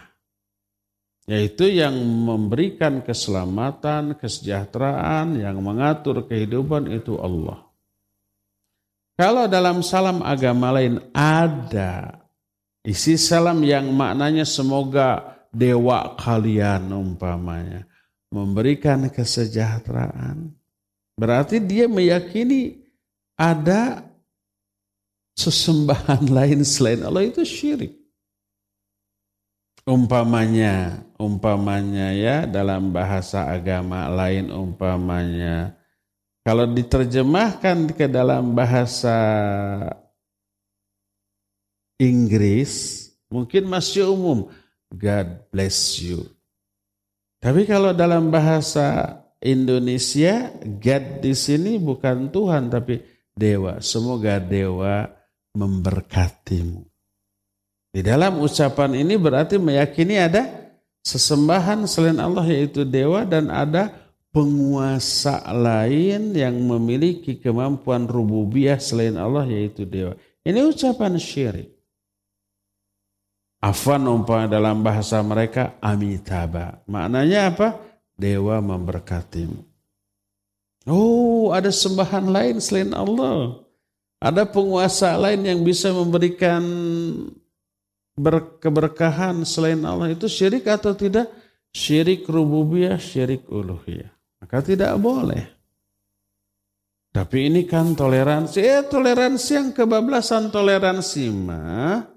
yaitu 1.24 1.72
yang 1.72 1.96
memberikan 2.04 3.00
keselamatan, 3.00 4.12
kesejahteraan, 4.20 5.40
yang 5.40 5.56
mengatur 5.64 6.28
kehidupan 6.28 6.92
itu 6.92 7.16
Allah. 7.16 7.64
Kalau 9.16 9.48
dalam 9.48 9.80
salam 9.80 10.20
agama 10.20 10.68
lain 10.76 11.00
ada 11.16 12.20
isi 12.84 13.16
salam 13.16 13.64
yang 13.64 13.88
maknanya 13.88 14.44
semoga 14.44 15.40
dewa 15.52 16.16
kalian 16.16 16.88
umpamanya 16.90 17.84
memberikan 18.32 19.12
kesejahteraan. 19.12 20.56
Berarti 21.12 21.60
dia 21.60 21.84
meyakini 21.84 22.80
ada 23.36 24.00
sesembahan 25.36 26.24
lain 26.36 26.64
selain 26.64 27.04
Allah 27.04 27.28
itu 27.28 27.44
syirik. 27.44 27.92
Umpamanya 29.82 31.02
umpamanya 31.18 32.14
ya 32.14 32.36
dalam 32.46 32.94
bahasa 32.94 33.50
agama 33.50 34.08
lain 34.08 34.48
umpamanya. 34.48 35.74
Kalau 36.42 36.66
diterjemahkan 36.66 37.94
ke 37.94 38.10
dalam 38.10 38.54
bahasa 38.54 39.14
Inggris 42.02 43.06
mungkin 43.30 43.70
masih 43.70 44.10
umum 44.10 44.50
God 44.92 45.48
bless 45.48 45.96
you. 46.04 46.28
Tapi 47.42 47.64
kalau 47.66 47.90
dalam 47.96 48.30
bahasa 48.30 49.18
Indonesia, 49.42 50.54
God 50.62 51.24
di 51.24 51.34
sini 51.34 51.80
bukan 51.80 52.30
Tuhan 52.30 52.70
tapi 52.70 53.02
dewa. 53.34 53.82
Semoga 53.82 54.38
dewa 54.38 55.10
memberkatimu. 55.56 56.86
Di 57.92 58.00
dalam 58.00 58.40
ucapan 58.40 58.96
ini 58.96 59.18
berarti 59.18 59.60
meyakini 59.60 60.16
ada 60.16 60.48
sesembahan 61.02 61.84
selain 61.84 62.22
Allah 62.22 62.46
yaitu 62.48 62.86
dewa 62.86 63.26
dan 63.26 63.52
ada 63.52 63.90
penguasa 64.32 65.44
lain 65.52 66.32
yang 66.32 66.56
memiliki 66.56 67.36
kemampuan 67.36 68.08
rububiyah 68.08 68.80
selain 68.80 69.18
Allah 69.20 69.44
yaitu 69.44 69.84
dewa. 69.84 70.16
Ini 70.40 70.62
ucapan 70.64 71.20
syirik. 71.20 71.71
Afan 73.62 74.10
umpamanya 74.10 74.58
dalam 74.58 74.82
bahasa 74.82 75.22
mereka 75.22 75.78
Amitabha. 75.78 76.82
Maknanya 76.90 77.54
apa? 77.54 77.78
Dewa 78.18 78.58
memberkatimu. 78.58 79.62
Oh, 80.90 81.54
ada 81.54 81.70
sembahan 81.70 82.26
lain 82.26 82.58
selain 82.58 82.90
Allah. 82.90 83.62
Ada 84.18 84.50
penguasa 84.50 85.14
lain 85.14 85.46
yang 85.46 85.62
bisa 85.62 85.94
memberikan 85.94 86.62
keberkahan 88.58 89.46
selain 89.46 89.78
Allah. 89.86 90.10
Itu 90.10 90.26
syirik 90.26 90.66
atau 90.66 90.90
tidak? 90.98 91.30
Syirik 91.70 92.26
rububiyah, 92.26 92.98
syirik 92.98 93.46
uluhiyah. 93.46 94.10
Maka 94.42 94.58
tidak 94.58 94.98
boleh. 94.98 95.46
Tapi 97.14 97.46
ini 97.46 97.62
kan 97.62 97.94
toleransi. 97.94 98.58
Eh, 98.58 98.82
toleransi 98.90 99.50
yang 99.54 99.70
kebablasan 99.70 100.50
toleransi 100.50 101.24
mah 101.30 102.11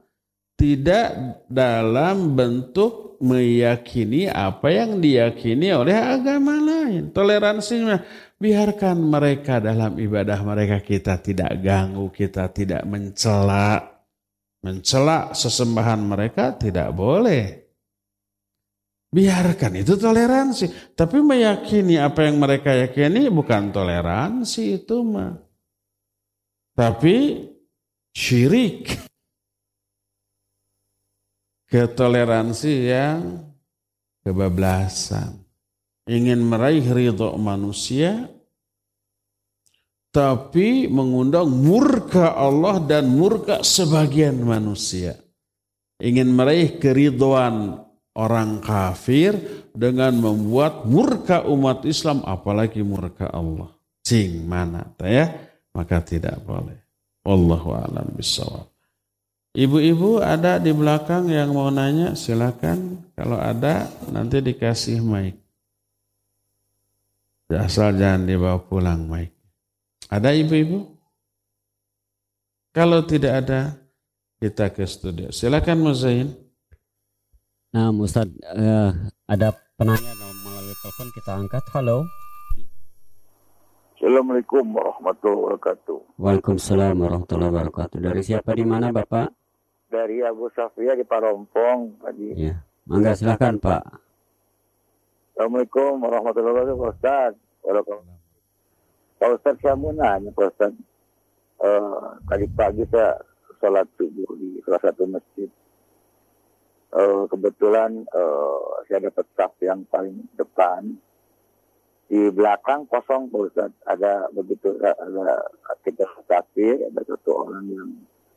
tidak 0.55 1.43
dalam 1.51 2.35
bentuk 2.35 3.19
meyakini 3.19 4.27
apa 4.27 4.71
yang 4.71 4.99
diyakini 5.03 5.71
oleh 5.71 5.95
agama 5.95 6.59
lain. 6.59 7.11
Toleransinya 7.11 8.03
biarkan 8.39 8.97
mereka 8.99 9.59
dalam 9.59 9.99
ibadah 9.99 10.39
mereka 10.43 10.79
kita 10.79 11.19
tidak 11.19 11.59
ganggu, 11.59 12.11
kita 12.11 12.51
tidak 12.51 12.83
mencela. 12.87 13.83
Mencela 14.65 15.29
sesembahan 15.29 16.01
mereka 16.01 16.57
tidak 16.57 16.89
boleh. 16.89 17.65
Biarkan 19.13 19.77
itu 19.77 19.93
toleransi. 19.95 20.97
Tapi 20.97 21.21
meyakini 21.21 22.01
apa 22.01 22.25
yang 22.25 22.41
mereka 22.41 22.73
yakini 22.73 23.29
bukan 23.29 23.69
toleransi 23.69 24.81
itu 24.81 25.05
mah. 25.05 25.37
Tapi 26.75 27.45
syirik 28.11 29.14
ketoleransi 31.75 32.73
yang 32.87 33.43
kebablasan. 34.23 35.43
Ingin 36.07 36.39
meraih 36.39 36.87
ridho 36.87 37.35
manusia, 37.35 38.31
tapi 40.15 40.87
mengundang 40.87 41.51
murka 41.51 42.31
Allah 42.31 42.79
dan 42.79 43.11
murka 43.11 43.59
sebagian 43.59 44.39
manusia. 44.39 45.19
Ingin 45.99 46.31
meraih 46.31 46.79
keriduan 46.79 47.83
orang 48.15 48.63
kafir 48.63 49.35
dengan 49.75 50.15
membuat 50.15 50.87
murka 50.87 51.43
umat 51.43 51.83
Islam, 51.83 52.23
apalagi 52.23 52.79
murka 52.85 53.27
Allah. 53.27 53.75
Cing 54.05 54.47
mana, 54.47 54.95
ya? 55.03 55.27
Maka 55.75 55.99
tidak 55.99 56.39
boleh. 56.45 56.79
Wallahu 57.25 57.73
a'lam 57.73 58.13
bishawab. 58.15 58.74
Ibu-ibu 59.55 60.19
ada 60.19 60.59
di 60.59 60.75
belakang 60.75 61.31
yang 61.31 61.55
mau 61.55 61.71
nanya 61.71 62.11
silakan. 62.11 63.07
Kalau 63.15 63.39
ada 63.39 63.87
nanti 64.11 64.43
dikasih 64.43 64.99
mic. 64.99 65.39
Asal 67.47 67.95
jangan 67.95 68.27
dibawa 68.27 68.59
pulang 68.59 69.07
mic. 69.07 69.31
Ada 70.11 70.35
ibu-ibu? 70.35 70.83
Kalau 72.75 73.07
tidak 73.07 73.47
ada 73.47 73.79
kita 74.43 74.75
ke 74.75 74.83
studio. 74.83 75.31
Silakan 75.31 75.87
Muzain. 75.87 76.35
Nah 77.71 77.95
Ustaz 77.95 78.27
uh, 78.59 78.91
ada 79.23 79.55
penanya 79.79 80.11
melalui 80.19 80.75
telepon 80.83 81.07
kita 81.15 81.31
angkat. 81.31 81.63
Halo. 81.71 82.03
Assalamualaikum 83.95 84.67
warahmatullahi 84.75 85.39
wabarakatuh. 85.47 85.97
Waalaikumsalam 86.19 86.95
warahmatullahi 86.99 87.51
wabarakatuh. 87.55 87.97
Dari 88.03 88.19
siapa 88.19 88.51
di 88.51 88.67
mana 88.67 88.91
Bapak? 88.91 89.44
Dari 89.95 90.19
Abu 90.19 90.51
Safia 90.51 90.91
di 90.91 91.07
Parompong 91.07 92.03
tadi. 92.03 92.35
Ya. 92.35 92.59
Mangga 92.83 93.15
silakan 93.15 93.63
Pak. 93.63 93.83
Assalamualaikum 95.31 96.03
warahmatullahi 96.03 96.51
wabarakatuh 96.51 96.91
Ustaz. 96.99 97.33
Waalaikumsalam. 97.63 98.19
Pak 99.15 99.29
Ustaz 99.39 99.55
saya 99.63 99.79
mau 99.79 99.95
nanya 99.95 100.35
Pak 100.35 100.51
Ustaz. 100.51 100.75
Uh, 101.63 102.11
tadi 102.27 102.43
pagi 102.51 102.83
saya 102.91 103.15
sholat 103.63 103.87
subuh 103.95 104.35
di 104.35 104.59
salah 104.67 104.83
satu 104.83 105.07
masjid. 105.07 105.47
Uh, 106.91 107.23
kebetulan 107.31 108.03
uh, 108.11 108.83
saya 108.91 109.07
dapat 109.07 109.23
staff 109.31 109.55
yang 109.63 109.87
paling 109.87 110.27
depan 110.35 110.91
di 112.11 112.19
belakang 112.35 112.83
kosong 112.91 113.31
Pak 113.31 113.41
Ustaz. 113.47 113.71
Ada 113.87 114.27
begitu 114.35 114.75
ada 114.75 115.39
kita 115.87 116.03
takbir, 116.27 116.83
ada 116.83 116.99
satu 117.07 117.47
orang 117.47 117.63
yang 117.71 117.89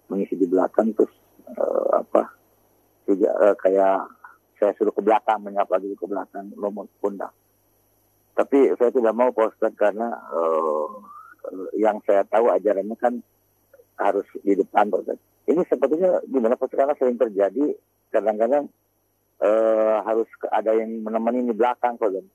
mengisi 0.07 0.39
di 0.39 0.47
belakang 0.47 0.95
terus 0.95 1.11
uh, 1.57 2.05
apa 2.05 2.23
juga 3.09 3.31
uh, 3.41 3.57
kayak 3.57 4.11
saya 4.59 4.73
suruh 4.75 4.93
ke 4.93 5.01
belakang 5.01 5.41
menyapa 5.41 5.79
dulu 5.79 5.95
ke 5.95 6.07
belakang 6.11 6.51
lumut 6.59 6.91
pundak. 6.99 7.31
Tapi 8.35 8.75
saya 8.79 8.91
tidak 8.91 9.15
mau 9.15 9.31
Pak 9.31 9.55
Ustaz 9.55 9.73
karena 9.79 10.15
uh, 10.35 10.87
yang 11.79 12.03
saya 12.05 12.27
tahu 12.27 12.51
ajarannya 12.51 12.97
kan 12.99 13.19
harus 13.99 14.27
di 14.43 14.59
depan 14.59 14.91
Pak 14.91 15.01
Ustaz. 15.07 15.19
Ini 15.49 15.63
sepertinya 15.65 16.21
gimana 16.29 16.59
Pak 16.59 16.75
karena 16.75 16.95
sering 16.99 17.17
terjadi 17.17 17.73
kadang-kadang 18.11 18.69
uh, 19.43 20.03
harus 20.03 20.29
ada 20.51 20.75
yang 20.75 21.03
menemani 21.03 21.47
di 21.47 21.55
belakang 21.55 21.97
Pak 21.97 22.11
Ustaz 22.11 22.27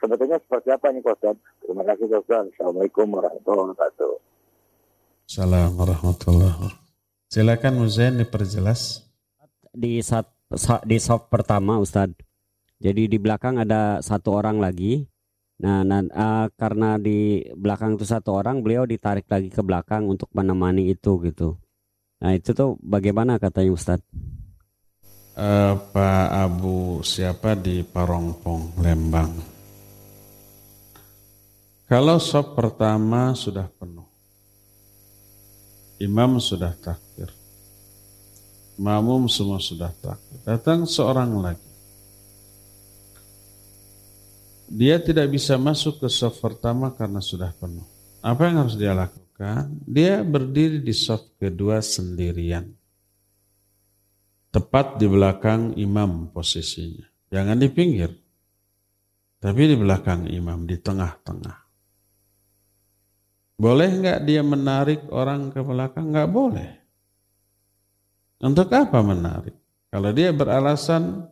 sebetulnya 0.00 0.38
seperti 0.40 0.68
apa 0.72 0.86
nih 0.92 1.02
Ustaz? 1.04 1.36
Terima 1.64 1.82
kasih 1.84 2.04
Ustaz. 2.12 2.44
Assalamualaikum 2.56 3.06
warahmatullahi 3.10 3.72
wabarakatuh. 3.72 4.12
Assalamualaikum 5.26 5.76
warahmatullahi 5.80 6.52
wabarakatuh. 6.54 6.85
Silakan 7.36 7.84
Muzain 7.84 8.16
diperjelas. 8.16 9.04
Di 9.68 10.00
saat 10.00 10.24
di 10.88 10.96
soft 10.96 11.28
pertama 11.28 11.76
Ustadz. 11.76 12.16
Jadi 12.80 13.12
di 13.12 13.20
belakang 13.20 13.60
ada 13.60 14.00
satu 14.00 14.40
orang 14.40 14.56
lagi. 14.56 15.04
Nah, 15.60 15.84
nah 15.84 16.00
uh, 16.00 16.48
karena 16.56 16.96
di 16.96 17.44
belakang 17.52 18.00
itu 18.00 18.08
satu 18.08 18.40
orang, 18.40 18.64
beliau 18.64 18.88
ditarik 18.88 19.28
lagi 19.28 19.52
ke 19.52 19.60
belakang 19.60 20.08
untuk 20.08 20.32
menemani 20.32 20.88
itu 20.88 21.20
gitu. 21.28 21.60
Nah 22.24 22.32
itu 22.32 22.56
tuh 22.56 22.80
bagaimana 22.80 23.36
katanya 23.36 23.76
Ustadz? 23.76 24.08
Uh, 25.36 25.76
Pak 25.92 26.28
Abu 26.32 27.04
siapa 27.04 27.52
di 27.52 27.84
Parongpong 27.84 28.80
Lembang 28.80 29.56
kalau 31.86 32.18
sop 32.18 32.58
pertama 32.58 33.30
sudah 33.38 33.70
penuh, 33.78 34.10
imam 36.02 36.42
sudah 36.42 36.74
takbir, 36.74 37.05
makmum 38.76 39.28
semua 39.28 39.60
sudah 39.60 39.92
takbir, 40.00 40.40
datang 40.44 40.84
seorang 40.84 41.32
lagi. 41.40 41.66
Dia 44.66 44.98
tidak 44.98 45.30
bisa 45.30 45.54
masuk 45.56 46.02
ke 46.02 46.08
sop 46.10 46.42
pertama 46.42 46.90
karena 46.90 47.22
sudah 47.22 47.54
penuh. 47.54 47.86
Apa 48.18 48.50
yang 48.50 48.66
harus 48.66 48.74
dia 48.74 48.90
lakukan? 48.92 49.70
Dia 49.86 50.26
berdiri 50.26 50.82
di 50.82 50.90
sop 50.90 51.38
kedua 51.38 51.78
sendirian. 51.78 52.66
Tepat 54.50 54.98
di 54.98 55.06
belakang 55.06 55.78
imam 55.78 56.32
posisinya. 56.34 57.06
Jangan 57.30 57.56
di 57.60 57.68
pinggir. 57.70 58.10
Tapi 59.36 59.62
di 59.68 59.76
belakang 59.78 60.26
imam, 60.26 60.66
di 60.66 60.74
tengah-tengah. 60.80 61.58
Boleh 63.56 63.88
nggak 63.88 64.20
dia 64.26 64.42
menarik 64.42 65.06
orang 65.12 65.48
ke 65.54 65.60
belakang? 65.62 66.10
Nggak 66.10 66.30
boleh. 66.32 66.70
Untuk 68.40 68.68
apa 68.72 69.00
menarik? 69.00 69.56
Kalau 69.88 70.12
dia 70.12 70.28
beralasan 70.34 71.24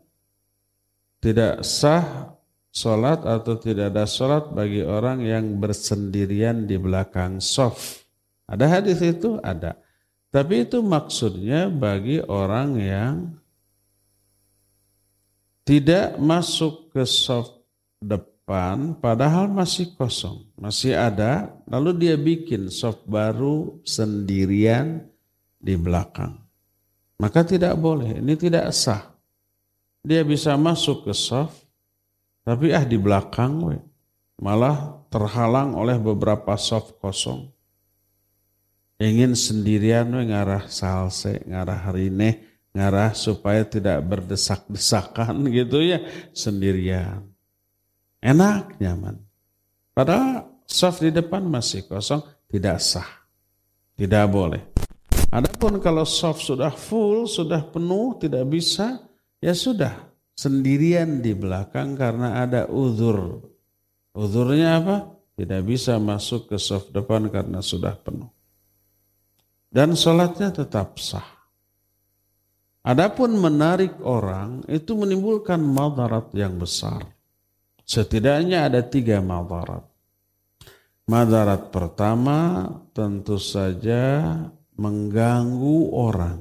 tidak 1.21 1.65
sah 1.65 2.33
sholat 2.75 3.23
atau 3.23 3.55
tidak 3.57 3.93
ada 3.93 4.05
sholat 4.05 4.51
bagi 4.51 4.83
orang 4.83 5.23
yang 5.25 5.57
bersendirian 5.61 6.65
di 6.65 6.75
belakang 6.81 7.39
soft. 7.39 8.05
Ada 8.45 8.81
hadis 8.81 9.01
itu? 9.01 9.41
Ada. 9.41 9.79
Tapi 10.29 10.67
itu 10.67 10.83
maksudnya 10.83 11.71
bagi 11.71 12.19
orang 12.25 12.77
yang 12.77 13.15
tidak 15.65 16.21
masuk 16.21 16.93
ke 16.93 17.09
soft 17.09 17.57
depan 18.05 18.99
padahal 19.01 19.49
masih 19.49 19.97
kosong, 19.97 20.45
masih 20.61 20.93
ada, 20.93 21.55
lalu 21.65 21.97
dia 21.97 22.17
bikin 22.21 22.69
soft 22.69 23.07
baru 23.09 23.81
sendirian 23.87 25.09
di 25.57 25.73
belakang. 25.79 26.44
Maka 27.25 27.41
tidak 27.41 27.81
boleh, 27.81 28.21
ini 28.21 28.37
tidak 28.37 28.69
sah. 28.77 29.17
Dia 30.05 30.21
bisa 30.21 30.53
masuk 30.61 31.09
ke 31.09 31.17
soft, 31.17 31.65
tapi 32.45 32.77
ah 32.77 32.85
di 32.85 33.01
belakang 33.01 33.65
we. 33.65 33.81
malah 34.45 35.01
terhalang 35.09 35.73
oleh 35.73 35.97
beberapa 35.97 36.53
soft 36.61 37.01
kosong. 37.01 37.49
Ingin 39.01 39.33
sendirian 39.33 40.13
we 40.13 40.29
ngarah 40.29 40.69
salse, 40.69 41.41
ngarah 41.49 41.89
harine, 41.89 42.45
ngarah 42.77 43.17
supaya 43.17 43.65
tidak 43.65 44.05
berdesak-desakan 44.05 45.49
gitu 45.57 45.81
ya 45.81 46.05
sendirian. 46.37 47.25
Enak, 48.21 48.77
nyaman. 48.77 49.17
Padahal 49.97 50.61
soft 50.69 51.01
di 51.01 51.09
depan 51.09 51.41
masih 51.49 51.89
kosong, 51.89 52.21
tidak 52.53 52.85
sah. 52.85 53.09
Tidak 53.97 54.29
boleh. 54.29 54.74
Adapun 55.35 55.83
kalau 55.83 56.07
soft 56.07 56.47
sudah 56.47 56.71
full, 56.71 57.27
sudah 57.27 57.59
penuh, 57.67 58.15
tidak 58.23 58.47
bisa, 58.47 59.03
ya 59.43 59.51
sudah. 59.51 60.15
Sendirian 60.35 61.19
di 61.19 61.35
belakang 61.35 61.99
karena 61.99 62.43
ada 62.47 62.71
uzur. 62.71 63.43
Uzurnya 64.15 64.79
apa? 64.79 64.97
Tidak 65.35 65.63
bisa 65.67 65.99
masuk 65.99 66.55
ke 66.55 66.57
soft 66.59 66.95
depan 66.95 67.27
karena 67.35 67.59
sudah 67.59 67.99
penuh. 67.99 68.31
Dan 69.67 69.99
sholatnya 69.99 70.55
tetap 70.55 71.03
sah. 71.03 71.27
Adapun 72.87 73.35
menarik 73.35 73.99
orang 74.07 74.63
itu 74.71 74.95
menimbulkan 74.95 75.59
madarat 75.59 76.31
yang 76.31 76.55
besar. 76.63 77.11
Setidaknya 77.83 78.71
ada 78.71 78.87
tiga 78.87 79.19
madarat. 79.19 79.83
Madarat 81.11 81.75
pertama 81.75 82.71
tentu 82.95 83.35
saja 83.43 84.31
mengganggu 84.79 85.79
orang. 85.95 86.39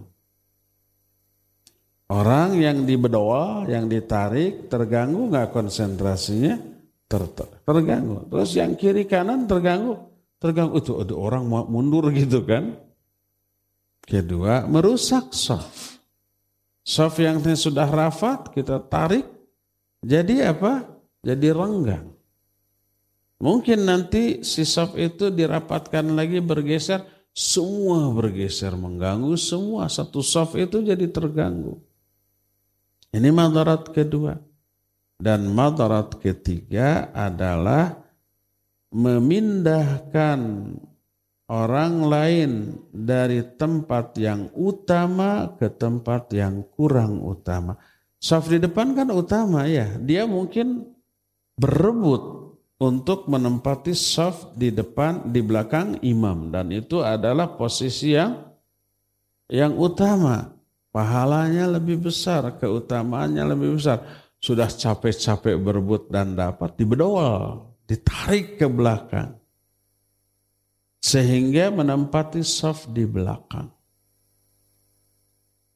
Orang 2.13 2.61
yang 2.61 2.85
dibedoa, 2.85 3.65
yang 3.65 3.89
ditarik, 3.89 4.69
terganggu 4.69 5.33
nggak 5.33 5.49
konsentrasinya? 5.49 6.59
Ter 7.09 7.23
terganggu. 7.65 8.29
Terus 8.29 8.51
yang 8.53 8.73
kiri 8.77 9.05
kanan 9.09 9.49
terganggu, 9.49 9.97
terganggu 10.37 10.77
itu 10.81 10.97
ada 10.97 11.13
orang 11.17 11.43
mau 11.45 11.65
mundur 11.65 12.09
gitu 12.13 12.45
kan? 12.45 12.73
Kedua, 14.03 14.67
merusak 14.67 15.31
soft. 15.31 16.01
Soft 16.83 17.17
yang 17.23 17.39
sudah 17.39 17.87
rafat 17.87 18.51
kita 18.51 18.83
tarik, 18.91 19.23
jadi 20.03 20.51
apa? 20.51 20.93
jadi 21.23 21.55
renggang. 21.55 22.11
Mungkin 23.39 23.87
nanti 23.87 24.43
si 24.43 24.67
saf 24.67 24.95
itu 24.99 25.31
dirapatkan 25.31 26.03
lagi 26.15 26.43
bergeser, 26.43 27.03
semua 27.33 28.13
bergeser 28.13 28.77
mengganggu, 28.77 29.33
semua 29.41 29.89
satu 29.89 30.21
saf 30.21 30.53
itu 30.53 30.85
jadi 30.85 31.09
terganggu. 31.09 31.81
Ini 33.09 33.29
madarat 33.33 33.89
kedua. 33.89 34.37
Dan 35.17 35.49
madarat 35.49 36.19
ketiga 36.21 37.09
adalah 37.13 37.95
memindahkan 38.93 40.39
orang 41.49 41.93
lain 42.05 42.51
dari 42.89 43.41
tempat 43.57 44.17
yang 44.17 44.49
utama 44.53 45.53
ke 45.57 45.69
tempat 45.73 46.33
yang 46.33 46.65
kurang 46.73 47.21
utama. 47.21 47.77
Saf 48.19 48.49
di 48.49 48.61
depan 48.61 48.93
kan 48.97 49.09
utama 49.13 49.65
ya, 49.69 49.95
dia 50.01 50.25
mungkin 50.29 50.91
berebut 51.55 52.42
untuk 52.83 53.31
menempati 53.31 53.95
saf 53.95 54.51
di 54.59 54.75
depan 54.75 55.31
di 55.31 55.39
belakang 55.39 56.03
imam. 56.03 56.51
Dan 56.51 56.75
itu 56.75 56.99
adalah 56.99 57.55
posisi 57.55 58.11
yang 58.11 58.35
yang 59.47 59.79
utama. 59.79 60.51
Pahalanya 60.93 61.65
lebih 61.79 62.05
besar 62.05 62.59
keutamaannya 62.59 63.43
lebih 63.55 63.79
besar. 63.79 64.03
Sudah 64.37 64.67
capek-capek 64.67 65.55
berebut 65.55 66.11
dan 66.11 66.35
dapat 66.35 66.75
dibedol 66.75 67.71
ditarik 67.87 68.59
ke 68.59 68.67
belakang. 68.67 69.39
Sehingga 70.99 71.71
menempati 71.71 72.43
saf 72.43 72.91
di 72.91 73.07
belakang. 73.07 73.71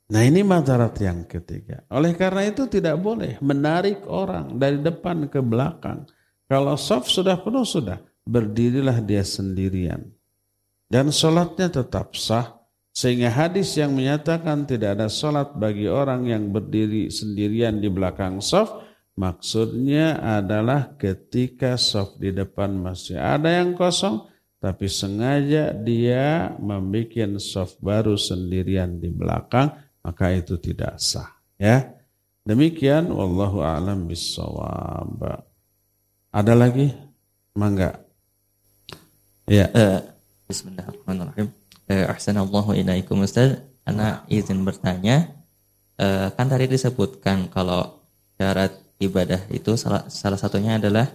Nah 0.07 0.23
ini 0.23 0.39
madarat 0.39 0.95
yang 1.03 1.27
ketiga. 1.27 1.83
Oleh 1.91 2.15
karena 2.15 2.47
itu 2.47 2.63
tidak 2.67 2.95
boleh 2.99 3.35
menarik 3.43 4.07
orang 4.07 4.55
dari 4.55 4.79
depan 4.79 5.27
ke 5.27 5.43
belakang. 5.43 6.07
Kalau 6.47 6.79
soft 6.79 7.11
sudah 7.11 7.35
penuh 7.39 7.67
sudah, 7.67 7.99
berdirilah 8.23 9.03
dia 9.03 9.23
sendirian. 9.23 10.07
Dan 10.87 11.11
sholatnya 11.11 11.67
tetap 11.67 12.15
sah. 12.15 12.55
Sehingga 12.95 13.29
hadis 13.29 13.77
yang 13.77 13.93
menyatakan 13.93 14.65
tidak 14.65 14.97
ada 14.97 15.05
sholat 15.05 15.53
bagi 15.53 15.85
orang 15.85 16.25
yang 16.25 16.49
berdiri 16.49 17.13
sendirian 17.13 17.77
di 17.77 17.93
belakang 17.93 18.41
soft, 18.41 18.73
maksudnya 19.13 20.17
adalah 20.17 20.97
ketika 20.97 21.77
soft 21.77 22.17
di 22.17 22.33
depan 22.33 22.73
masih 22.73 23.21
ada 23.21 23.53
yang 23.53 23.77
kosong, 23.77 24.25
tapi 24.57 24.89
sengaja 24.89 25.77
dia 25.77 26.57
membuat 26.57 27.37
soft 27.37 27.77
baru 27.77 28.17
sendirian 28.17 28.97
di 28.97 29.13
belakang, 29.13 29.77
maka 30.07 30.31
itu 30.31 30.55
tidak 30.55 30.95
sah 31.03 31.37
ya 31.59 31.91
demikian 32.47 33.11
wallahu 33.11 33.59
a'lam 33.59 34.07
bissawab 34.07 35.43
ada 36.37 36.53
lagi? 36.53 36.93
Mangga 37.57 37.97
ya. 39.49 39.65
Uh, 39.73 40.05
bismillahirrahmanirrahim. 40.45 41.49
Uh, 41.89 42.05
ahsanallahu 42.13 42.77
ilaikum 42.77 43.25
Ustaz. 43.25 43.57
Ana 43.89 44.21
izin 44.29 44.61
bertanya 44.61 45.33
uh, 45.97 46.29
kan 46.37 46.45
tadi 46.45 46.69
disebutkan 46.69 47.49
kalau 47.49 48.05
syarat 48.37 48.69
ibadah 49.01 49.41
itu 49.49 49.73
salah, 49.81 50.05
salah 50.13 50.37
satunya 50.37 50.77
adalah 50.77 51.09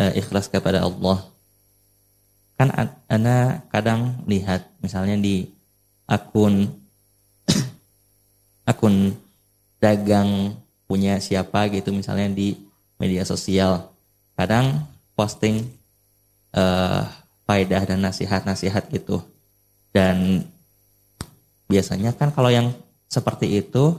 uh, 0.00 0.16
ikhlas 0.16 0.48
kepada 0.48 0.80
Allah. 0.80 1.20
Kan 2.56 2.72
Ana 3.12 3.68
kadang 3.68 4.24
lihat 4.24 4.72
misalnya 4.80 5.20
di 5.20 5.52
akun 6.08 6.72
akun 8.72 9.12
dagang 9.76 10.56
punya 10.88 11.20
siapa 11.20 11.68
gitu 11.68 11.92
misalnya 11.92 12.32
di 12.32 12.56
media 12.96 13.20
sosial 13.28 13.95
kadang 14.36 14.84
posting 15.16 15.64
uh, 16.52 17.08
faedah 17.48 17.82
dan 17.88 18.04
nasihat-nasihat 18.04 18.86
gitu 18.92 19.24
dan 19.90 20.44
biasanya 21.66 22.12
kan 22.12 22.30
kalau 22.30 22.52
yang 22.52 22.70
seperti 23.08 23.58
itu 23.64 23.96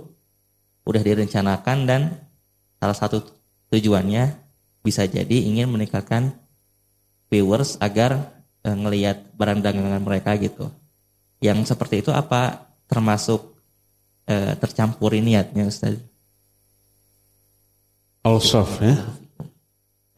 udah 0.87 1.01
direncanakan 1.03 1.77
dan 1.83 2.01
salah 2.79 2.95
satu 2.95 3.25
tujuannya 3.73 4.37
bisa 4.85 5.03
jadi 5.03 5.43
ingin 5.43 5.67
meningkatkan 5.67 6.31
viewers 7.27 7.75
agar 7.81 8.31
uh, 8.63 8.77
ngelihat 8.77 9.35
barang 9.35 9.59
dagangan 9.59 9.99
mereka 9.99 10.37
gitu 10.37 10.69
yang 11.43 11.61
seperti 11.65 12.01
itu 12.01 12.09
apa 12.09 12.65
termasuk 12.87 13.57
eh, 14.27 14.53
tercampuri 14.59 15.21
niatnya 15.21 15.67
Ustaz. 15.67 15.99
Al-Sof 18.25 18.83
ya? 18.83 18.95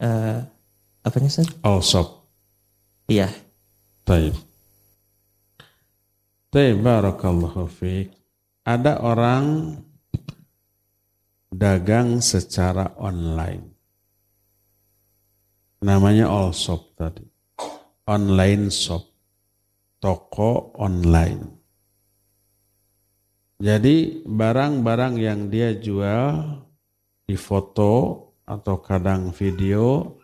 Eh, 0.00 0.40
apanya 1.04 1.28
Ustaz? 1.28 1.52
Al-Sof. 1.60 2.24
Iya. 3.04 3.28
Taib. 4.08 4.32
Taib 6.48 6.76
barakallahu 6.80 7.68
fiqh. 7.68 8.08
Ada 8.64 9.04
orang 9.04 9.76
dagang 11.52 12.24
secara 12.24 12.96
online. 12.96 13.68
Namanya 15.84 16.32
all 16.32 16.56
shop 16.56 16.96
tadi. 16.96 17.24
Online 18.08 18.72
shop. 18.72 19.04
Toko 20.00 20.72
online. 20.80 21.44
Jadi 23.60 24.24
barang-barang 24.24 25.20
yang 25.20 25.52
dia 25.52 25.76
jual 25.76 26.56
di 27.28 27.36
foto 27.36 28.29
atau 28.50 28.82
kadang 28.82 29.30
video 29.30 30.18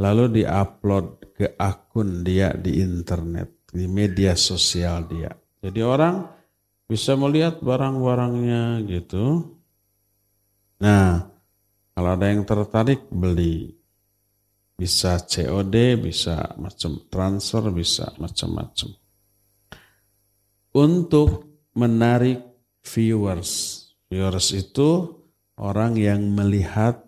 lalu 0.00 0.40
diupload 0.40 1.36
ke 1.36 1.52
akun 1.60 2.24
dia 2.24 2.52
di 2.56 2.80
internet, 2.80 3.68
di 3.68 3.84
media 3.84 4.32
sosial 4.32 5.04
dia. 5.04 5.32
Jadi 5.60 5.80
orang 5.84 6.24
bisa 6.88 7.12
melihat 7.18 7.60
barang-barangnya 7.60 8.80
gitu. 8.88 9.56
Nah, 10.80 11.28
kalau 11.96 12.10
ada 12.12 12.28
yang 12.28 12.44
tertarik 12.44 13.08
beli. 13.08 13.72
Bisa 14.76 15.16
COD, 15.24 15.96
bisa 15.96 16.52
macam 16.60 17.08
transfer, 17.08 17.72
bisa 17.72 18.12
macam-macam. 18.20 18.92
Untuk 20.76 21.48
menarik 21.72 22.44
viewers. 22.84 23.80
Viewers 24.12 24.52
itu 24.52 25.16
orang 25.56 25.96
yang 25.96 26.20
melihat 26.28 27.05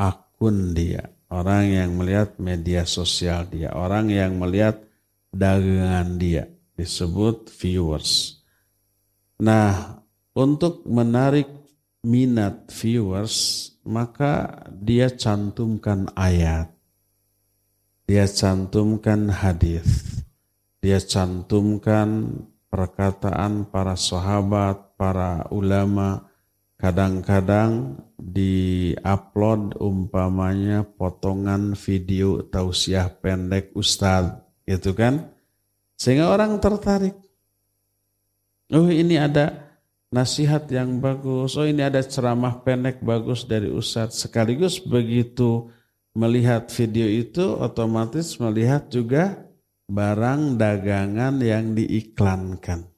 akun 0.00 0.72
dia, 0.72 1.12
orang 1.28 1.68
yang 1.68 1.90
melihat 2.00 2.40
media 2.40 2.88
sosial 2.88 3.44
dia, 3.52 3.76
orang 3.76 4.08
yang 4.08 4.40
melihat 4.40 4.80
dagangan 5.28 6.16
dia 6.16 6.48
disebut 6.72 7.52
viewers. 7.52 8.40
Nah, 9.36 10.00
untuk 10.32 10.88
menarik 10.88 11.48
minat 12.00 12.72
viewers, 12.72 13.68
maka 13.84 14.64
dia 14.72 15.12
cantumkan 15.12 16.08
ayat. 16.16 16.72
Dia 18.08 18.24
cantumkan 18.24 19.28
hadis. 19.28 20.24
Dia 20.80 20.96
cantumkan 20.96 22.40
perkataan 22.72 23.68
para 23.68 23.94
sahabat, 24.00 24.96
para 24.96 25.44
ulama, 25.52 26.29
kadang-kadang 26.80 28.00
di-upload 28.16 29.76
umpamanya 29.76 30.80
potongan 30.82 31.76
video 31.76 32.40
tausiah 32.40 33.12
pendek 33.12 33.76
ustaz, 33.76 34.40
gitu 34.64 34.96
kan? 34.96 35.28
Sehingga 36.00 36.32
orang 36.32 36.56
tertarik. 36.56 37.12
Oh 38.72 38.88
ini 38.88 39.20
ada 39.20 39.76
nasihat 40.08 40.64
yang 40.72 41.04
bagus, 41.04 41.52
oh 41.60 41.68
ini 41.68 41.84
ada 41.84 42.00
ceramah 42.00 42.64
pendek 42.64 43.04
bagus 43.04 43.44
dari 43.44 43.68
ustaz. 43.68 44.16
Sekaligus 44.16 44.80
begitu 44.80 45.68
melihat 46.16 46.72
video 46.72 47.04
itu 47.04 47.44
otomatis 47.60 48.40
melihat 48.40 48.88
juga 48.88 49.36
barang 49.90 50.56
dagangan 50.56 51.36
yang 51.44 51.76
diiklankan. 51.76 52.88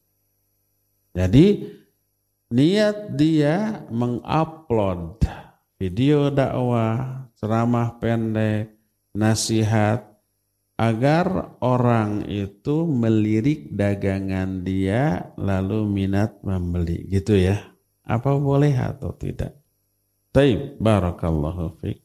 Jadi 1.13 1.82
niat 2.53 3.17
dia 3.17 3.89
mengupload 3.89 5.25
video 5.81 6.29
dakwah, 6.29 7.27
ceramah 7.41 7.97
pendek, 7.97 8.77
nasihat 9.17 10.13
agar 10.77 11.57
orang 11.65 12.29
itu 12.29 12.85
melirik 12.87 13.73
dagangan 13.73 14.63
dia 14.63 15.33
lalu 15.41 15.89
minat 15.89 16.39
membeli 16.45 17.09
gitu 17.09 17.35
ya. 17.35 17.59
Apa 18.05 18.37
boleh 18.37 18.77
atau 18.77 19.17
tidak? 19.17 19.57
Taib 20.33 20.77
barakallahu 20.77 21.81
fiqh. 21.81 22.03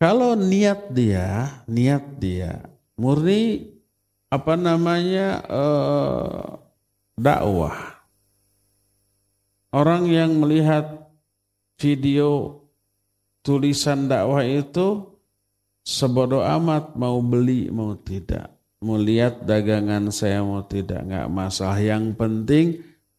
Kalau 0.00 0.32
niat 0.32 0.90
dia, 0.96 1.60
niat 1.68 2.16
dia 2.16 2.64
murni 2.96 3.68
apa 4.32 4.54
namanya 4.56 5.42
uh, 5.44 6.56
dakwah. 7.18 7.89
Orang 9.70 10.10
yang 10.10 10.34
melihat 10.42 11.14
video 11.78 12.58
tulisan 13.46 14.10
dakwah 14.10 14.42
itu 14.42 15.14
sebodoh 15.86 16.42
amat 16.42 16.98
mau 16.98 17.22
beli 17.22 17.70
mau 17.70 17.94
tidak. 17.94 18.50
Mau 18.82 18.98
lihat 18.98 19.46
dagangan 19.46 20.10
saya 20.10 20.42
mau 20.42 20.66
tidak 20.66 21.06
nggak 21.06 21.28
masalah. 21.30 21.78
Yang 21.78 22.04
penting 22.18 22.66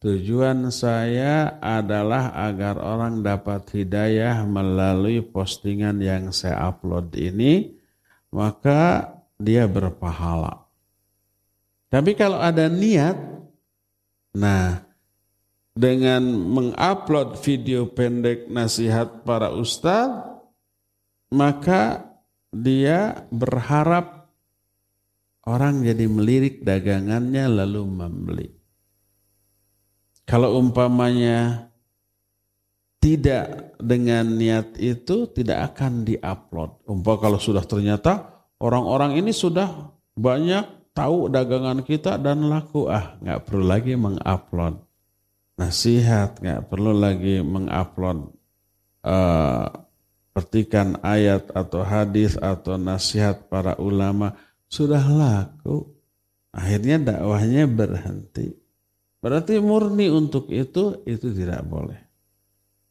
tujuan 0.02 0.68
saya 0.68 1.56
adalah 1.62 2.36
agar 2.36 2.76
orang 2.76 3.24
dapat 3.24 3.72
hidayah 3.72 4.44
melalui 4.44 5.24
postingan 5.24 6.04
yang 6.04 6.36
saya 6.36 6.68
upload 6.68 7.16
ini. 7.16 7.80
Maka 8.28 9.08
dia 9.40 9.64
berpahala. 9.64 10.68
Tapi 11.92 12.16
kalau 12.16 12.40
ada 12.40 12.72
niat, 12.72 13.16
nah 14.32 14.91
dengan 15.72 16.20
mengupload 16.28 17.40
video 17.40 17.88
pendek 17.88 18.48
nasihat 18.52 19.24
para 19.24 19.52
ustadz, 19.52 20.44
maka 21.32 22.12
dia 22.52 23.24
berharap 23.32 24.28
orang 25.48 25.80
jadi 25.80 26.04
melirik 26.06 26.60
dagangannya 26.60 27.48
lalu 27.48 27.82
membeli. 27.88 28.48
Kalau 30.28 30.60
umpamanya 30.60 31.72
tidak 33.02 33.74
dengan 33.82 34.38
niat 34.38 34.78
itu 34.78 35.26
tidak 35.34 35.74
akan 35.74 36.06
diupload. 36.06 36.86
Umpah 36.86 37.16
kalau 37.18 37.40
sudah 37.42 37.66
ternyata 37.66 38.32
Orang-orang 38.62 39.18
ini 39.18 39.34
sudah 39.34 39.90
banyak 40.14 40.94
tahu 40.94 41.26
dagangan 41.26 41.82
kita 41.82 42.14
dan 42.14 42.46
laku. 42.46 42.86
Ah, 42.86 43.18
nggak 43.18 43.42
perlu 43.42 43.66
lagi 43.66 43.98
mengupload. 43.98 44.78
Nasihat, 45.56 46.40
nggak 46.40 46.68
perlu 46.68 46.92
lagi 46.96 47.40
mengupload 47.44 48.32
uh, 49.04 49.68
petikan 50.32 50.96
ayat 51.04 51.52
atau 51.52 51.84
hadis 51.84 52.40
atau 52.40 52.80
nasihat 52.80 53.48
para 53.52 53.76
ulama 53.76 54.36
sudah 54.68 55.04
laku. 55.04 55.92
Akhirnya 56.52 57.00
dakwahnya 57.00 57.64
berhenti. 57.64 58.52
Berarti 59.22 59.56
murni 59.62 60.12
untuk 60.12 60.52
itu, 60.52 61.00
itu 61.08 61.32
tidak 61.32 61.64
boleh. 61.64 62.00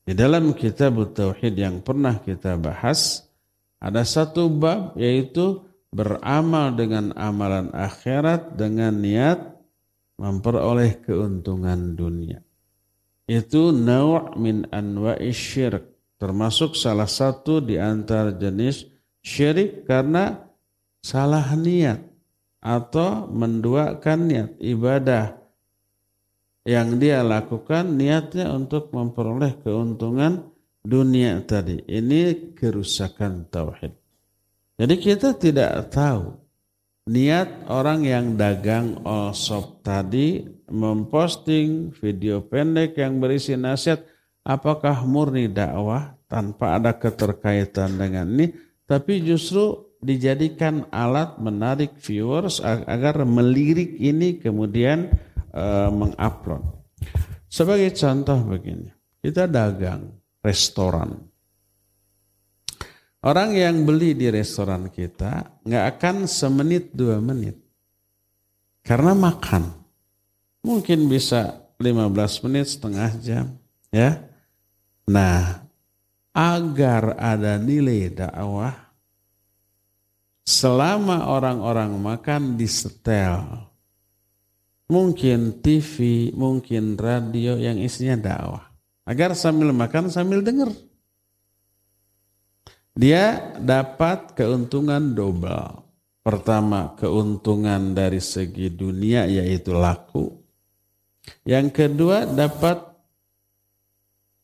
Di 0.02 0.18
dalam 0.18 0.58
kitab 0.58 0.98
Tauhid 1.14 1.54
yang 1.54 1.86
pernah 1.86 2.18
kita 2.18 2.58
bahas, 2.58 3.30
ada 3.78 4.02
satu 4.02 4.50
bab 4.50 4.98
yaitu 4.98 5.62
beramal 5.94 6.74
dengan 6.74 7.14
amalan 7.14 7.70
akhirat 7.70 8.58
dengan 8.58 8.98
niat 8.98 9.40
memperoleh 10.18 11.02
keuntungan 11.06 11.94
dunia. 11.94 12.42
Itu 13.32 13.72
naw' 13.72 14.36
min 14.36 14.68
anwa'i 14.68 15.32
syirk. 15.32 15.88
Termasuk 16.20 16.76
salah 16.76 17.08
satu 17.08 17.64
di 17.64 17.80
antara 17.80 18.36
jenis 18.36 18.84
syirik 19.24 19.88
karena 19.88 20.36
salah 21.00 21.56
niat 21.56 22.04
atau 22.60 23.32
menduakan 23.32 24.20
niat 24.28 24.52
ibadah 24.60 25.34
yang 26.68 27.00
dia 27.02 27.26
lakukan 27.26 27.96
niatnya 27.96 28.52
untuk 28.52 28.92
memperoleh 28.94 29.64
keuntungan 29.64 30.52
dunia 30.84 31.42
tadi. 31.48 31.82
Ini 31.88 32.54
kerusakan 32.54 33.48
tauhid. 33.50 33.96
Jadi 34.76 34.96
kita 35.00 35.34
tidak 35.40 35.90
tahu 35.90 36.41
niat 37.10 37.72
orang 37.72 38.06
yang 38.06 38.26
dagang 38.38 39.02
all 39.08 39.34
shop 39.34 39.82
tadi 39.82 40.46
memposting 40.70 41.96
video 41.98 42.46
pendek 42.46 42.98
yang 42.98 43.18
berisi 43.18 43.58
nasihat 43.58 44.06
apakah 44.46 45.06
murni 45.06 45.50
dakwah 45.50 46.18
tanpa 46.30 46.78
ada 46.78 46.94
keterkaitan 46.94 47.98
dengan 47.98 48.30
ini 48.30 48.54
tapi 48.86 49.24
justru 49.24 49.92
dijadikan 50.02 50.90
alat 50.90 51.38
menarik 51.38 51.96
viewers 52.02 52.60
agar 52.66 53.22
melirik 53.24 53.96
ini 54.02 54.42
kemudian 54.42 55.14
uh, 55.54 55.94
mengupload. 55.94 56.66
Sebagai 57.48 57.94
contoh 57.96 58.42
begini, 58.42 58.90
kita 59.22 59.46
dagang 59.46 60.12
restoran. 60.42 61.31
Orang 63.22 63.54
yang 63.54 63.86
beli 63.86 64.18
di 64.18 64.34
restoran 64.34 64.90
kita 64.90 65.62
nggak 65.62 65.86
akan 65.98 66.26
semenit 66.26 66.90
dua 66.90 67.22
menit. 67.22 67.54
Karena 68.82 69.14
makan. 69.14 69.78
Mungkin 70.66 71.06
bisa 71.06 71.62
15 71.78 72.46
menit, 72.46 72.66
setengah 72.70 73.10
jam. 73.22 73.46
ya. 73.94 74.26
Nah, 75.06 75.66
agar 76.34 77.18
ada 77.18 77.58
nilai 77.62 78.14
dakwah, 78.14 78.74
selama 80.46 81.30
orang-orang 81.30 81.94
makan 81.98 82.58
di 82.58 82.66
setel, 82.70 83.70
mungkin 84.90 85.62
TV, 85.62 86.30
mungkin 86.34 86.98
radio 86.98 87.58
yang 87.58 87.78
isinya 87.78 88.18
dakwah. 88.18 88.66
Agar 89.06 89.34
sambil 89.34 89.74
makan 89.74 90.10
sambil 90.14 90.46
dengar. 90.46 90.74
Dia 92.92 93.56
dapat 93.56 94.36
keuntungan 94.36 95.16
double. 95.16 95.82
Pertama, 96.22 96.94
keuntungan 97.00 97.98
dari 97.98 98.22
segi 98.22 98.70
dunia 98.70 99.26
yaitu 99.26 99.74
laku. 99.74 100.38
Yang 101.48 101.68
kedua, 101.74 102.30
dapat 102.30 102.78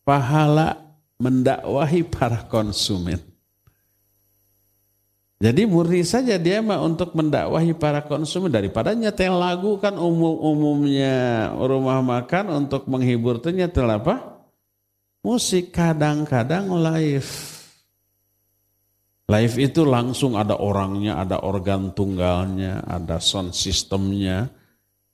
pahala 0.01 0.79
mendakwahi 1.21 2.07
para 2.07 2.47
konsumen. 2.47 3.19
Jadi 5.37 5.69
murni 5.69 6.01
saja 6.01 6.33
dia 6.41 6.65
mah 6.65 6.81
untuk 6.81 7.13
mendakwahi 7.13 7.77
para 7.77 8.01
konsumen 8.01 8.49
daripada 8.49 8.97
nyetel 8.97 9.37
lagu 9.37 9.77
kan 9.77 9.93
umum-umumnya 9.93 11.53
rumah 11.61 12.01
makan 12.01 12.65
untuk 12.65 12.89
menghibur 12.89 13.37
nyetel 13.45 13.85
apa? 13.85 14.41
Musik 15.21 15.69
kadang-kadang 15.69 16.73
live. 16.73 17.56
Live 19.27 19.59
itu 19.59 19.83
langsung 19.83 20.39
ada 20.39 20.55
orangnya, 20.55 21.19
ada 21.19 21.43
organ 21.43 21.91
tunggalnya, 21.91 22.83
ada 22.87 23.19
sound 23.19 23.51
sistemnya. 23.51 24.47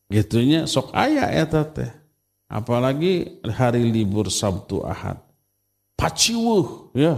Gitunya 0.05 0.69
sok 0.69 0.93
ayah 0.93 1.33
ya 1.33 1.45
tete. 1.49 1.89
Apalagi 2.45 3.41
hari 3.49 3.89
libur 3.89 4.29
Sabtu 4.29 4.85
Ahad. 4.85 5.17
Paciwuh 5.97 6.93
ya 6.93 7.17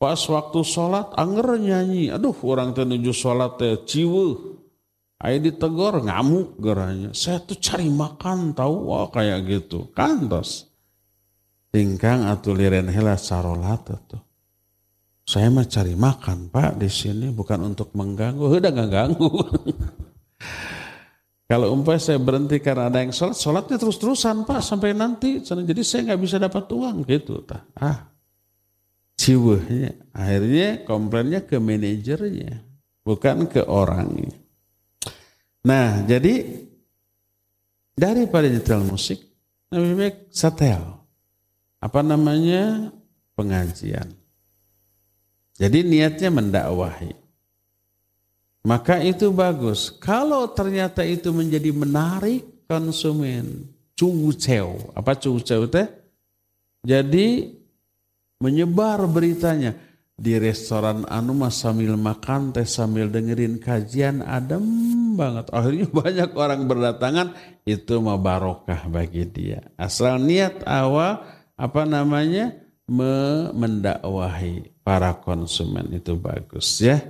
Pas 0.00 0.16
waktu 0.16 0.64
sholat, 0.64 1.12
anger 1.12 1.60
nyanyi. 1.60 2.08
Aduh, 2.08 2.32
orang 2.48 2.72
tenuju 2.72 3.12
sholat 3.12 3.60
teh 3.60 3.84
ciwe. 3.84 4.56
Ayo 5.20 5.36
ditegor, 5.44 6.00
ngamuk 6.00 6.56
geranya. 6.56 7.12
Saya 7.12 7.44
tuh 7.44 7.60
cari 7.60 7.92
makan 7.92 8.56
tahu, 8.56 8.88
wah 8.88 9.12
kayak 9.12 9.44
gitu. 9.44 9.92
Kantos. 9.92 10.72
Tingkang 11.68 12.24
atau 12.24 12.56
liren 12.56 12.88
hela 12.88 13.20
sarolat 13.20 13.84
tuh. 14.08 14.24
Saya 15.30 15.46
mah 15.46 15.62
cari 15.62 15.94
makan 15.94 16.50
pak 16.50 16.74
di 16.74 16.90
sini 16.90 17.30
bukan 17.30 17.70
untuk 17.70 17.94
mengganggu. 17.94 18.50
Udah 18.58 18.74
nggak 18.74 18.90
ganggu. 18.90 19.30
Kalau 21.46 21.70
umpamanya 21.70 22.02
saya 22.02 22.18
berhenti 22.18 22.58
karena 22.58 22.90
ada 22.90 22.98
yang 22.98 23.14
sholat, 23.14 23.38
sholatnya 23.38 23.78
terus-terusan 23.78 24.42
pak 24.42 24.58
sampai 24.58 24.90
nanti. 24.90 25.38
Jadi 25.38 25.82
saya 25.86 26.10
nggak 26.10 26.20
bisa 26.26 26.42
dapat 26.42 26.66
uang 26.66 27.06
gitu. 27.06 27.46
Ah, 27.78 28.10
ciwehnya. 29.14 29.94
Akhirnya 30.10 30.82
komplainnya 30.82 31.46
ke 31.46 31.62
manajernya, 31.62 32.66
bukan 33.06 33.46
ke 33.46 33.62
orangnya. 33.62 34.34
Nah, 35.62 36.10
jadi 36.10 36.66
daripada 37.94 38.50
nyetel 38.50 38.82
musik, 38.82 39.22
lebih 39.70 39.94
baik 39.94 40.16
setel. 40.34 41.06
Apa 41.78 42.02
namanya? 42.02 42.90
Pengajian. 43.38 44.19
Jadi 45.60 45.84
niatnya 45.84 46.32
mendakwahi. 46.32 47.12
Maka 48.64 49.04
itu 49.04 49.28
bagus. 49.28 49.92
Kalau 49.92 50.48
ternyata 50.56 51.04
itu 51.04 51.28
menjadi 51.36 51.68
menarik 51.68 52.64
konsumen, 52.64 53.68
cuceu. 53.92 54.92
Apa 54.96 55.12
cuceu 55.20 55.68
teh? 55.68 55.84
Jadi 56.80 57.60
menyebar 58.40 59.04
beritanya 59.04 59.76
di 60.20 60.36
restoran 60.36 61.08
anu 61.08 61.32
mas 61.32 61.60
sambil 61.60 61.96
makan 61.96 62.52
teh 62.52 62.68
sambil 62.68 63.08
dengerin 63.08 63.56
kajian 63.56 64.20
adem 64.20 64.60
banget 65.16 65.48
akhirnya 65.48 65.88
banyak 66.04 66.30
orang 66.36 66.68
berdatangan 66.68 67.28
itu 67.64 68.00
mah 68.04 68.20
barokah 68.20 68.84
bagi 68.92 69.24
dia 69.24 69.64
asal 69.80 70.20
niat 70.20 70.60
awal 70.68 71.24
apa 71.56 71.82
namanya 71.88 72.52
mendakwahi 73.56 74.69
para 74.80 75.16
konsumen 75.20 75.88
itu 75.92 76.16
bagus 76.16 76.80
ya 76.82 77.00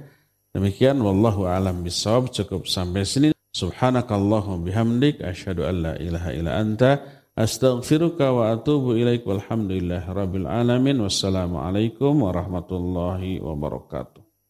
demikian 0.53 0.99
wallahu 0.99 1.47
alam 1.47 1.81
bisawab 1.81 2.29
cukup 2.35 2.67
sampai 2.67 3.07
sini 3.07 3.29
subhanakallahumma 3.55 4.63
bihamdik 4.67 5.23
asyhadu 5.25 5.67
an 5.67 5.75
la 5.81 5.93
ilaha 5.99 6.31
illa 6.35 6.53
anta 6.59 6.93
Astaghfiruka 7.41 8.37
wa 8.37 8.53
atubu 8.53 9.01
ilaik 9.01 9.25
walhamdulillah 9.25 10.05
rabbil 10.13 10.45
alamin. 10.45 11.01
Wassalamualaikum 11.01 12.27
warahmatullahi 12.27 13.41
wabarakatuh. 13.41 14.20